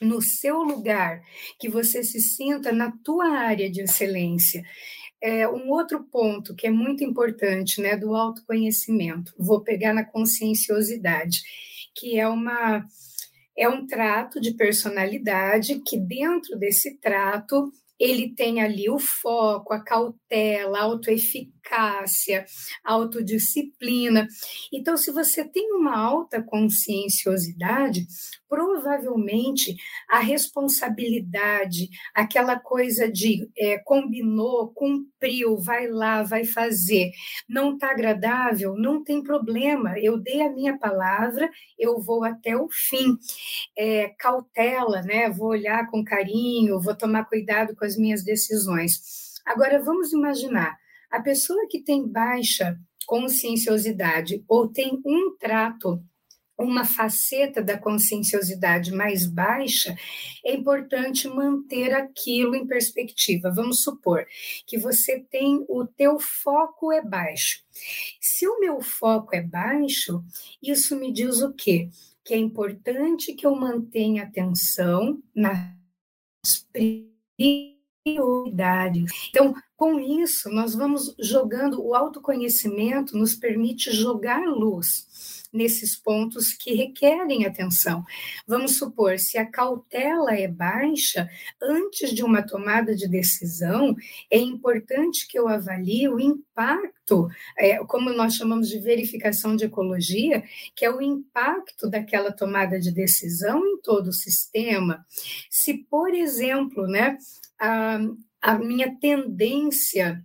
no 0.02 0.22
seu 0.22 0.62
lugar, 0.62 1.22
que 1.60 1.70
você 1.70 2.04
se 2.04 2.20
sinta 2.20 2.72
na 2.72 2.92
tua 3.04 3.30
área 3.32 3.70
de 3.70 3.82
excelência. 3.82 4.64
É, 5.22 5.48
um 5.48 5.70
outro 5.70 6.04
ponto 6.04 6.56
que 6.56 6.68
é 6.68 6.70
muito 6.70 7.04
importante, 7.04 7.82
né, 7.82 7.98
do 7.98 8.16
autoconhecimento, 8.16 9.34
vou 9.38 9.62
pegar 9.62 9.94
na 9.94 10.06
conscienciosidade, 10.06 11.42
que 11.96 12.20
é 12.20 12.28
uma 12.28 12.86
é 13.58 13.68
um 13.68 13.88
trato 13.88 14.40
de 14.40 14.54
personalidade 14.54 15.80
que 15.80 15.98
dentro 15.98 16.56
desse 16.60 16.96
trato 17.00 17.74
ele 18.00 18.30
tem 18.36 18.62
ali 18.62 18.88
o 18.88 19.00
foco, 19.00 19.74
a 19.74 19.84
cautela, 19.84 20.78
a 20.78 20.84
autoeficácia, 20.84 21.57
a 21.76 22.06
autodisciplina. 22.84 24.28
Então, 24.72 24.96
se 24.98 25.12
você 25.12 25.44
tem 25.44 25.74
uma 25.74 25.98
alta 25.98 26.42
conscienciosidade, 26.42 28.08
provavelmente 28.50 29.76
a 30.10 30.20
responsabilidade, 30.20 31.90
aquela 32.14 32.58
coisa 32.60 33.12
de 33.12 33.50
é, 33.58 33.78
combinou, 33.80 34.70
cumpriu, 34.70 35.58
vai 35.58 35.88
lá, 35.88 36.24
vai 36.24 36.46
fazer, 36.46 37.12
não 37.48 37.74
está 37.74 37.92
agradável, 37.92 38.76
não 38.76 39.04
tem 39.04 39.22
problema, 39.22 40.00
eu 40.00 40.18
dei 40.18 40.42
a 40.42 40.52
minha 40.52 40.78
palavra, 40.78 41.50
eu 41.78 42.00
vou 42.02 42.24
até 42.24 42.56
o 42.56 42.68
fim. 42.70 43.18
É, 43.78 44.10
cautela, 44.18 45.02
né? 45.02 45.30
Vou 45.30 45.50
olhar 45.50 45.90
com 45.90 46.04
carinho, 46.04 46.80
vou 46.80 46.96
tomar 46.96 47.26
cuidado 47.26 47.76
com 47.76 47.86
as 47.86 47.98
minhas 47.98 48.24
decisões. 48.24 49.02
Agora, 49.46 49.82
vamos 49.82 50.12
imaginar, 50.12 50.78
a 51.10 51.20
pessoa 51.22 51.68
que 51.70 51.82
tem 51.82 52.08
baixa 52.08 52.78
conscienciosidade 53.06 54.44
ou 54.48 54.68
tem 54.68 55.02
um 55.06 55.36
trato 55.38 56.04
uma 56.58 56.84
faceta 56.84 57.62
da 57.62 57.78
conscienciosidade 57.78 58.92
mais 58.92 59.28
baixa, 59.28 59.96
é 60.44 60.56
importante 60.56 61.28
manter 61.28 61.94
aquilo 61.94 62.56
em 62.56 62.66
perspectiva. 62.66 63.52
Vamos 63.52 63.84
supor 63.84 64.26
que 64.66 64.78
você 64.78 65.20
tem 65.20 65.64
o 65.70 65.86
teu 65.86 66.20
foco 66.20 66.92
é 66.92 67.02
baixo. 67.02 67.64
Se 68.20 68.48
o 68.48 68.60
meu 68.60 68.82
foco 68.82 69.36
é 69.36 69.42
baixo, 69.42 70.24
isso 70.62 71.00
me 71.00 71.12
diz 71.12 71.42
o 71.42 71.54
quê? 71.54 71.90
Que 72.24 72.34
é 72.34 72.38
importante 72.38 73.34
que 73.34 73.46
eu 73.46 73.56
mantenha 73.56 74.24
atenção 74.24 75.22
nas 75.36 75.68
Então, 79.30 79.54
com 79.76 80.00
isso, 80.00 80.50
nós 80.50 80.74
vamos 80.74 81.16
jogando 81.20 81.84
o 81.84 81.94
autoconhecimento 81.94 83.18
nos 83.18 83.36
permite 83.36 83.92
jogar 83.92 84.44
luz 84.46 85.37
nesses 85.52 85.96
pontos 85.96 86.54
que 86.54 86.74
requerem 86.74 87.46
atenção. 87.46 88.04
Vamos 88.48 88.78
supor, 88.78 89.18
se 89.18 89.38
a 89.38 89.46
cautela 89.46 90.34
é 90.34 90.48
baixa, 90.48 91.30
antes 91.62 92.14
de 92.14 92.24
uma 92.24 92.42
tomada 92.42 92.96
de 92.96 93.08
decisão, 93.08 93.96
é 94.30 94.38
importante 94.38 95.28
que 95.28 95.38
eu 95.38 95.48
avalie 95.48 96.08
o 96.10 96.20
impacto, 96.20 97.30
é, 97.58 97.78
como 97.86 98.12
nós 98.12 98.36
chamamos 98.36 98.70
de 98.70 98.80
verificação 98.80 99.56
de 99.56 99.66
ecologia, 99.66 100.44
que 100.76 100.86
é 100.86 100.92
o 100.92 101.02
impacto 101.02 101.90
daquela 101.90 102.32
tomada 102.32 102.80
de 102.80 102.92
decisão 102.92 103.66
em 103.66 103.78
todo 103.82 104.08
o 104.08 104.14
sistema. 104.14 105.06
Se, 105.50 105.74
por 105.74 106.14
exemplo, 106.14 106.88
né, 106.88 107.18
a, 107.60 108.00
a 108.42 108.58
minha 108.60 108.96
tendência 109.00 110.24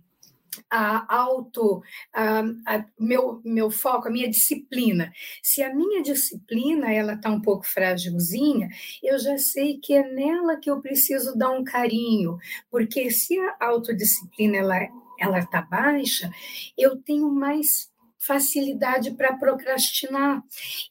a 0.75 1.05
auto, 1.07 1.83
a, 2.11 2.39
a, 2.65 2.85
meu, 2.99 3.39
meu 3.45 3.69
foco, 3.69 4.07
a 4.07 4.11
minha 4.11 4.27
disciplina. 4.27 5.13
Se 5.43 5.61
a 5.61 5.73
minha 5.73 6.01
disciplina 6.01 6.91
ela 6.91 7.13
está 7.13 7.29
um 7.29 7.39
pouco 7.39 7.67
frágilzinha, 7.67 8.69
eu 9.03 9.19
já 9.19 9.37
sei 9.37 9.77
que 9.77 9.93
é 9.93 10.11
nela 10.11 10.57
que 10.57 10.71
eu 10.71 10.81
preciso 10.81 11.37
dar 11.37 11.51
um 11.51 11.63
carinho, 11.63 12.39
porque 12.71 13.11
se 13.11 13.37
a 13.39 13.55
autodisciplina 13.67 14.57
ela 14.57 14.79
ela 15.19 15.39
está 15.39 15.61
baixa, 15.61 16.29
eu 16.75 16.97
tenho 16.97 17.29
mais 17.29 17.89
facilidade 18.25 19.11
para 19.11 19.37
procrastinar. 19.37 20.41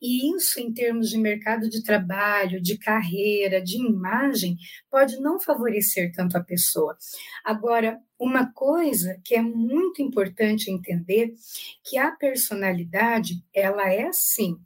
E 0.00 0.34
isso, 0.34 0.60
em 0.60 0.72
termos 0.72 1.10
de 1.10 1.18
mercado 1.18 1.68
de 1.68 1.82
trabalho, 1.82 2.60
de 2.60 2.78
carreira, 2.78 3.60
de 3.60 3.78
imagem, 3.78 4.56
pode 4.92 5.18
não 5.20 5.40
favorecer 5.40 6.12
tanto 6.12 6.36
a 6.36 6.44
pessoa. 6.44 6.98
Agora, 7.42 7.98
uma 8.18 8.52
coisa 8.52 9.18
que 9.24 9.34
é 9.34 9.40
muito 9.40 10.02
importante 10.02 10.70
entender 10.70 11.34
que 11.82 11.96
a 11.96 12.10
personalidade, 12.12 13.42
ela 13.54 13.90
é 13.90 14.12
sim 14.12 14.58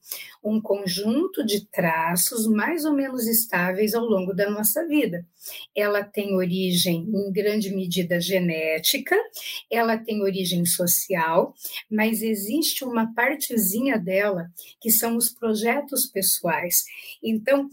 um 0.43 0.61
conjunto 0.61 1.47
de 1.47 1.65
traços 1.67 2.47
mais 2.49 2.85
ou 2.85 2.93
menos 2.93 3.27
estáveis 3.29 3.95
ao 3.95 4.05
longo 4.05 4.35
da 4.35 4.51
nossa 4.51 4.85
vida. 4.87 5.25
Ela 5.75 6.03
tem 6.03 6.35
origem 6.35 7.09
em 7.09 7.33
grande 7.33 7.73
medida 7.75 8.21
genética, 8.21 9.17
ela 9.71 9.97
tem 9.97 10.23
origem 10.23 10.67
social, 10.67 11.55
mas 11.89 12.21
existe 12.21 12.85
uma 12.85 13.15
partezinha 13.15 13.97
dela 13.97 14.51
que 14.81 14.91
são 14.91 15.17
os 15.17 15.31
projetos 15.31 16.05
pessoais. 16.07 16.85
Então, 17.23 17.71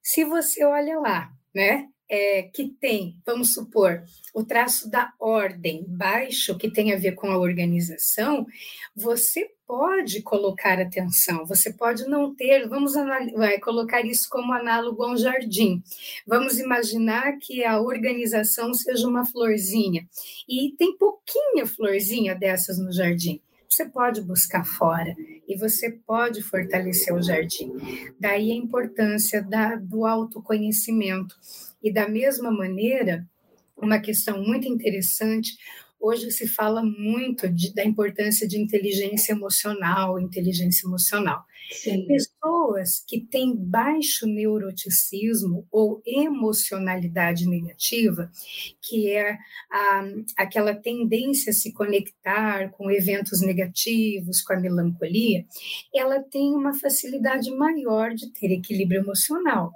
se 0.00 0.24
você 0.24 0.64
olha 0.64 0.98
lá, 1.00 1.37
né? 1.54 1.88
é, 2.08 2.42
que 2.42 2.68
tem, 2.80 3.16
vamos 3.24 3.52
supor, 3.52 4.02
o 4.32 4.42
traço 4.42 4.90
da 4.90 5.12
ordem 5.20 5.84
baixo, 5.86 6.56
que 6.56 6.70
tem 6.70 6.92
a 6.92 6.98
ver 6.98 7.12
com 7.12 7.30
a 7.30 7.38
organização, 7.38 8.46
você 8.96 9.50
pode 9.66 10.22
colocar 10.22 10.80
atenção, 10.80 11.44
você 11.44 11.70
pode 11.70 12.06
não 12.06 12.34
ter, 12.34 12.66
vamos 12.66 12.94
vai, 13.34 13.58
colocar 13.60 14.00
isso 14.00 14.26
como 14.30 14.54
análogo 14.54 15.02
a 15.02 15.12
um 15.12 15.16
jardim. 15.16 15.82
Vamos 16.26 16.58
imaginar 16.58 17.36
que 17.38 17.62
a 17.62 17.78
organização 17.78 18.72
seja 18.72 19.06
uma 19.06 19.26
florzinha, 19.26 20.08
e 20.48 20.74
tem 20.78 20.96
pouquinha 20.96 21.66
florzinha 21.66 22.34
dessas 22.34 22.78
no 22.78 22.90
jardim 22.90 23.42
você 23.68 23.84
pode 23.84 24.22
buscar 24.22 24.64
fora 24.64 25.14
e 25.46 25.56
você 25.56 25.90
pode 25.90 26.42
fortalecer 26.42 27.14
o 27.14 27.22
jardim. 27.22 27.72
Daí 28.18 28.50
a 28.50 28.54
importância 28.54 29.42
da, 29.42 29.76
do 29.76 30.06
autoconhecimento. 30.06 31.34
E 31.82 31.92
da 31.92 32.08
mesma 32.08 32.50
maneira, 32.50 33.26
uma 33.76 33.98
questão 33.98 34.42
muito 34.42 34.66
interessante, 34.66 35.56
hoje 36.00 36.30
se 36.30 36.48
fala 36.48 36.82
muito 36.82 37.48
de, 37.48 37.72
da 37.74 37.84
importância 37.84 38.48
de 38.48 38.58
inteligência 38.58 39.32
emocional, 39.32 40.18
inteligência 40.18 40.86
emocional. 40.86 41.44
Sim. 41.70 42.06
Pessoas 42.68 43.02
que 43.06 43.20
têm 43.20 43.56
baixo 43.56 44.26
neuroticismo 44.26 45.66
ou 45.72 46.02
emocionalidade 46.04 47.46
negativa, 47.46 48.30
que 48.82 49.10
é 49.10 49.38
a, 49.70 50.04
aquela 50.36 50.74
tendência 50.74 51.50
a 51.50 51.54
se 51.54 51.72
conectar 51.72 52.70
com 52.72 52.90
eventos 52.90 53.40
negativos, 53.40 54.42
com 54.42 54.52
a 54.52 54.60
melancolia, 54.60 55.46
ela 55.94 56.22
tem 56.22 56.54
uma 56.54 56.78
facilidade 56.78 57.50
maior 57.52 58.14
de 58.14 58.30
ter 58.32 58.52
equilíbrio 58.52 59.00
emocional. 59.00 59.72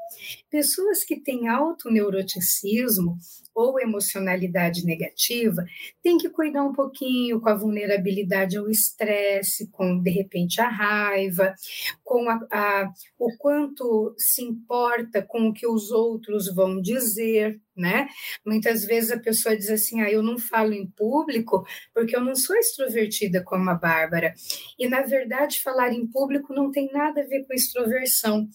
Pessoas 0.51 1.03
que 1.03 1.19
têm 1.19 1.49
alto 1.49 1.91
neuroticismo, 1.91 3.17
ou 3.55 3.81
emocionalidade 3.81 4.85
negativa, 4.85 5.65
tem 6.03 6.17
que 6.19 6.29
cuidar 6.29 6.65
um 6.65 6.73
pouquinho 6.73 7.41
com 7.41 7.49
a 7.49 7.55
vulnerabilidade 7.55 8.57
ao 8.57 8.69
estresse, 8.69 9.69
com 9.71 9.99
de 9.99 10.11
repente 10.11 10.61
a 10.61 10.69
raiva, 10.69 11.55
com 12.03 12.29
a, 12.29 12.41
a, 12.51 12.93
o 13.19 13.37
quanto 13.37 14.15
se 14.19 14.43
importa 14.43 15.23
com 15.23 15.49
o 15.49 15.53
que 15.53 15.67
os 15.67 15.91
outros 15.91 16.53
vão 16.55 16.81
dizer, 16.81 17.61
né? 17.77 18.09
Muitas 18.45 18.85
vezes 18.85 19.11
a 19.11 19.19
pessoa 19.19 19.57
diz 19.57 19.71
assim: 19.71 20.01
ah, 20.01 20.11
eu 20.11 20.23
não 20.23 20.39
falo 20.39 20.73
em 20.73 20.87
público 20.87 21.67
porque 21.95 22.15
eu 22.15 22.21
não 22.21 22.35
sou 22.35 22.57
extrovertida 22.57 23.43
como 23.43 23.69
a 23.71 23.75
Bárbara. 23.75 24.35
E 24.79 24.89
na 24.89 25.03
verdade, 25.03 25.61
falar 25.61 25.93
em 25.93 26.07
público 26.07 26.53
não 26.53 26.71
tem 26.71 26.91
nada 26.93 27.23
a 27.23 27.27
ver 27.27 27.45
com 27.47 27.55
extroversão. 27.55 28.49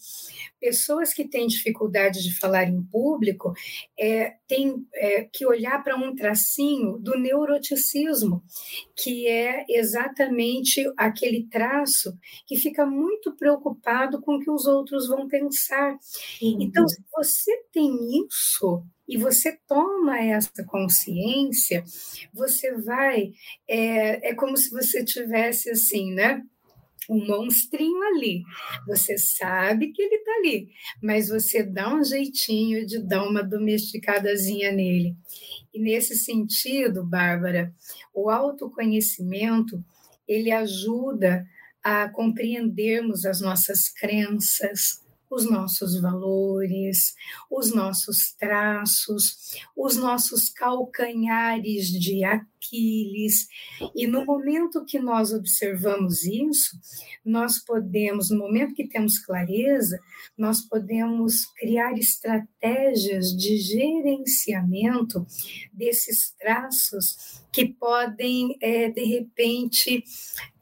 Pessoas 0.60 1.14
que 1.14 1.28
têm 1.28 1.46
dificuldade 1.46 2.22
de 2.22 2.38
falar 2.38 2.64
em 2.64 2.82
público 2.82 3.52
é, 3.98 4.34
têm 4.46 4.86
é, 4.94 5.24
que 5.24 5.46
olhar 5.46 5.82
para 5.82 5.96
um 5.96 6.14
tracinho 6.14 6.98
do 6.98 7.18
neuroticismo, 7.18 8.42
que 8.96 9.28
é 9.28 9.64
exatamente 9.68 10.84
aquele 10.96 11.46
traço 11.48 12.16
que 12.46 12.56
fica 12.56 12.84
muito 12.84 13.36
preocupado 13.36 14.20
com 14.20 14.36
o 14.36 14.40
que 14.40 14.50
os 14.50 14.66
outros 14.66 15.08
vão 15.08 15.28
pensar. 15.28 15.92
Uhum. 16.42 16.58
Então, 16.60 16.88
se 16.88 17.02
você 17.12 17.52
tem 17.72 17.90
isso, 18.26 18.84
e 19.08 19.16
você 19.16 19.58
toma 19.66 20.18
essa 20.18 20.64
consciência, 20.66 21.82
você 22.32 22.72
vai, 22.74 23.32
é, 23.66 24.30
é 24.30 24.34
como 24.34 24.56
se 24.56 24.70
você 24.70 25.04
tivesse 25.04 25.70
assim, 25.70 26.12
né? 26.12 26.42
um 27.08 27.26
monstrinho 27.26 28.02
ali. 28.02 28.42
Você 28.86 29.16
sabe 29.16 29.92
que 29.92 30.02
ele 30.02 30.16
está 30.16 30.32
ali, 30.32 30.68
mas 31.02 31.28
você 31.28 31.62
dá 31.62 31.94
um 31.94 32.04
jeitinho 32.04 32.86
de 32.86 32.98
dar 32.98 33.26
uma 33.26 33.42
domesticadazinha 33.42 34.70
nele. 34.70 35.16
E 35.72 35.80
nesse 35.80 36.16
sentido, 36.16 37.04
Bárbara, 37.04 37.72
o 38.12 38.28
autoconhecimento 38.28 39.82
ele 40.26 40.50
ajuda 40.50 41.46
a 41.82 42.08
compreendermos 42.10 43.24
as 43.24 43.40
nossas 43.40 43.88
crenças, 43.88 45.02
os 45.30 45.50
nossos 45.50 46.00
valores, 46.00 47.14
os 47.50 47.74
nossos 47.74 48.32
traços, 48.38 49.56
os 49.76 49.96
nossos 49.96 50.48
calcanhares 50.48 51.88
de 51.88 52.24
Aquiles. 52.68 53.48
E 53.94 54.06
no 54.06 54.24
momento 54.24 54.84
que 54.84 54.98
nós 54.98 55.32
observamos 55.32 56.24
isso, 56.24 56.76
nós 57.24 57.58
podemos, 57.58 58.30
no 58.30 58.38
momento 58.38 58.74
que 58.74 58.86
temos 58.86 59.18
clareza, 59.18 59.98
nós 60.36 60.60
podemos 60.60 61.46
criar 61.56 61.92
estratégias 61.94 63.36
de 63.36 63.56
gerenciamento 63.56 65.26
desses 65.72 66.32
traços 66.38 67.42
que 67.50 67.66
podem, 67.66 68.56
é, 68.60 68.90
de 68.90 69.04
repente, 69.04 70.04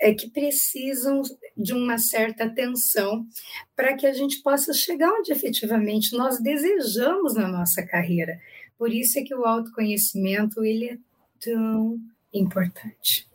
é, 0.01 0.15
que 0.15 0.31
precisam 0.31 1.23
de 1.57 1.73
uma 1.73 1.99
certa 1.99 2.45
atenção 2.45 3.27
para 3.75 3.97
que 3.97 4.07
a 4.07 4.13
gente 4.13 4.43
possa 4.43 4.73
chegar 4.73 5.13
onde 5.13 5.33
efetivamente 5.33 6.17
nós 6.17 6.41
desejamos 6.41 7.35
na 7.35 7.49
nossa 7.49 7.83
carreira. 7.85 8.39
Por 8.79 8.93
isso 8.93 9.19
é 9.19 9.23
que 9.23 9.35
o 9.35 9.45
autoconhecimento 9.45 10.63
ele 10.63 10.91
é 10.91 10.99
tão 11.41 11.99
importante. 12.33 13.29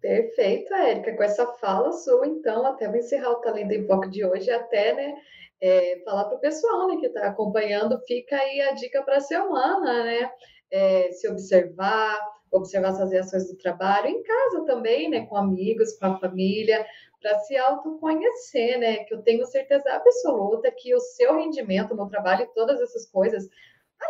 Perfeito, 0.00 0.74
Érica. 0.74 1.16
Com 1.16 1.22
essa 1.22 1.46
fala 1.54 1.92
sua, 1.92 2.26
então, 2.26 2.66
até 2.66 2.88
vou 2.88 2.96
encerrar 2.96 3.30
o 3.30 3.40
Talento 3.40 3.72
em 3.72 3.86
Foco 3.86 4.10
de 4.10 4.24
hoje, 4.24 4.50
até 4.50 4.94
né, 4.94 5.14
é, 5.62 6.02
falar 6.04 6.24
para 6.24 6.36
o 6.36 6.40
pessoal 6.40 6.88
né, 6.88 6.96
que 6.96 7.06
está 7.06 7.28
acompanhando, 7.28 8.02
fica 8.04 8.36
aí 8.36 8.60
a 8.62 8.72
dica 8.72 9.00
para 9.02 9.18
a 9.18 9.20
semana, 9.20 10.02
né? 10.02 10.30
É, 10.72 11.12
se 11.12 11.28
observar, 11.28 12.18
observar 12.50 12.94
suas 12.94 13.12
reações 13.12 13.46
do 13.46 13.56
trabalho, 13.58 14.08
em 14.08 14.22
casa 14.22 14.64
também, 14.64 15.08
né? 15.08 15.24
Com 15.26 15.36
amigos, 15.36 15.96
com 15.98 16.06
a 16.06 16.18
família, 16.18 16.84
para 17.20 17.38
se 17.40 17.56
autoconhecer, 17.56 18.78
né? 18.78 19.04
Que 19.04 19.14
eu 19.14 19.22
tenho 19.22 19.46
certeza 19.46 19.88
absoluta 19.92 20.72
que 20.76 20.92
o 20.94 20.98
seu 20.98 21.36
rendimento 21.36 21.94
no 21.94 22.08
trabalho 22.08 22.42
e 22.42 22.54
todas 22.54 22.80
essas 22.80 23.06
coisas 23.06 23.48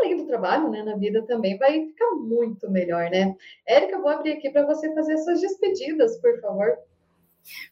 além 0.01 0.17
do 0.17 0.27
trabalho, 0.27 0.71
né, 0.71 0.83
na 0.83 0.97
vida 0.97 1.23
também, 1.27 1.59
vai 1.59 1.73
ficar 1.87 2.11
muito 2.17 2.71
melhor, 2.71 3.11
né? 3.11 3.35
Érica, 3.67 3.99
vou 4.01 4.09
abrir 4.11 4.33
aqui 4.33 4.51
para 4.51 4.67
você 4.67 4.93
fazer 4.95 5.19
suas 5.19 5.41
despedidas, 5.41 6.21
por 6.21 6.41
favor. 6.41 6.77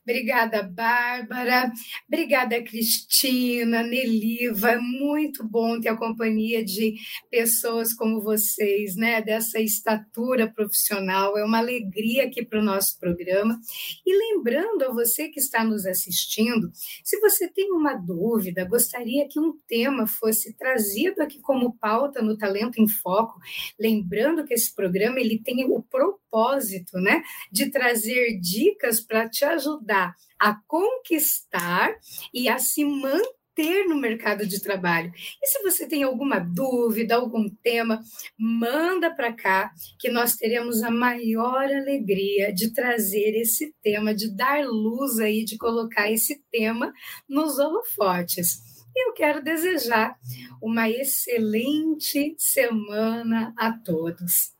Obrigada, 0.02 0.62
Bárbara. 0.62 1.72
Obrigada, 2.06 2.62
Cristina, 2.62 3.82
Neliva. 3.82 4.72
É 4.72 4.78
muito 4.78 5.46
bom 5.46 5.80
ter 5.80 5.88
a 5.88 5.96
companhia 5.96 6.64
de 6.64 6.94
pessoas 7.30 7.94
como 7.94 8.20
vocês, 8.20 8.96
né? 8.96 9.22
Dessa 9.22 9.60
estatura 9.60 10.50
profissional. 10.50 11.38
É 11.38 11.44
uma 11.44 11.58
alegria 11.58 12.24
aqui 12.24 12.44
para 12.44 12.60
o 12.60 12.64
nosso 12.64 12.98
programa. 12.98 13.58
E 14.04 14.16
lembrando 14.16 14.82
a 14.84 14.92
você 14.92 15.28
que 15.28 15.40
está 15.40 15.64
nos 15.64 15.86
assistindo, 15.86 16.70
se 17.04 17.18
você 17.20 17.48
tem 17.48 17.70
uma 17.72 17.94
dúvida, 17.94 18.64
gostaria 18.64 19.28
que 19.28 19.38
um 19.38 19.54
tema 19.68 20.06
fosse 20.06 20.56
trazido 20.56 21.22
aqui 21.22 21.40
como 21.40 21.76
pauta 21.78 22.20
no 22.20 22.36
Talento 22.36 22.80
em 22.80 22.88
Foco, 22.88 23.38
lembrando 23.78 24.44
que 24.44 24.54
esse 24.54 24.74
programa 24.74 25.20
ele 25.20 25.40
tem 25.40 25.64
o 25.64 25.82
propósito, 25.82 26.98
né, 26.98 27.22
de 27.50 27.70
trazer 27.70 28.38
dicas 28.40 29.00
para 29.00 29.28
te 29.28 29.44
ajudar 29.44 29.59
ajudar 29.60 30.14
a 30.38 30.54
conquistar 30.66 31.94
e 32.32 32.48
a 32.48 32.58
se 32.58 32.84
manter 32.84 33.86
no 33.86 33.96
mercado 33.96 34.46
de 34.46 34.60
trabalho. 34.60 35.12
E 35.42 35.46
se 35.46 35.62
você 35.62 35.86
tem 35.86 36.02
alguma 36.02 36.38
dúvida, 36.38 37.14
algum 37.14 37.48
tema, 37.62 38.00
manda 38.38 39.14
para 39.14 39.32
cá, 39.32 39.70
que 39.98 40.10
nós 40.10 40.34
teremos 40.36 40.82
a 40.82 40.90
maior 40.90 41.64
alegria 41.64 42.52
de 42.52 42.72
trazer 42.72 43.36
esse 43.36 43.74
tema, 43.82 44.14
de 44.14 44.34
dar 44.34 44.64
luz 44.64 45.18
aí, 45.18 45.44
de 45.44 45.58
colocar 45.58 46.10
esse 46.10 46.42
tema 46.50 46.92
nos 47.28 47.58
holofotes. 47.58 48.70
E 48.96 49.08
eu 49.08 49.12
quero 49.12 49.42
desejar 49.42 50.16
uma 50.60 50.88
excelente 50.88 52.34
semana 52.38 53.52
a 53.56 53.72
todos. 53.72 54.59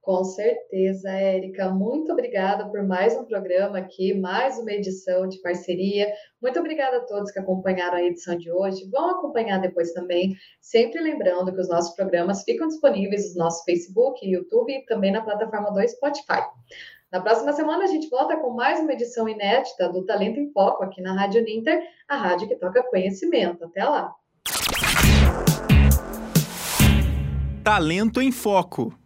Com 0.00 0.24
certeza, 0.24 1.10
Érica. 1.10 1.68
Muito 1.68 2.10
obrigada 2.10 2.66
por 2.70 2.82
mais 2.82 3.14
um 3.14 3.26
programa 3.26 3.78
aqui, 3.78 4.14
mais 4.14 4.58
uma 4.58 4.72
edição 4.72 5.28
de 5.28 5.38
parceria. 5.42 6.10
Muito 6.40 6.58
obrigada 6.58 6.96
a 6.96 7.04
todos 7.04 7.30
que 7.30 7.38
acompanharam 7.38 7.98
a 7.98 8.02
edição 8.02 8.34
de 8.34 8.50
hoje. 8.50 8.88
Vão 8.90 9.10
acompanhar 9.10 9.60
depois 9.60 9.92
também. 9.92 10.34
Sempre 10.58 11.02
lembrando 11.02 11.52
que 11.52 11.60
os 11.60 11.68
nossos 11.68 11.94
programas 11.94 12.42
ficam 12.44 12.66
disponíveis 12.66 13.34
no 13.34 13.44
nosso 13.44 13.62
Facebook, 13.64 14.26
YouTube 14.26 14.72
e 14.72 14.86
também 14.86 15.12
na 15.12 15.20
plataforma 15.20 15.70
do 15.70 15.86
Spotify. 15.86 16.44
Na 17.12 17.20
próxima 17.20 17.52
semana 17.52 17.84
a 17.84 17.88
gente 17.88 18.08
volta 18.08 18.38
com 18.38 18.50
mais 18.50 18.80
uma 18.80 18.94
edição 18.94 19.28
inédita 19.28 19.86
do 19.90 20.06
Talento 20.06 20.40
em 20.40 20.50
Foco 20.50 20.82
aqui 20.82 21.02
na 21.02 21.12
Rádio 21.12 21.44
Ninter, 21.44 21.78
a 22.08 22.16
rádio 22.16 22.48
que 22.48 22.56
toca 22.56 22.82
conhecimento. 22.84 23.66
Até 23.66 23.84
lá. 23.84 24.14
Talento 27.62 28.22
em 28.22 28.32
Foco 28.32 28.98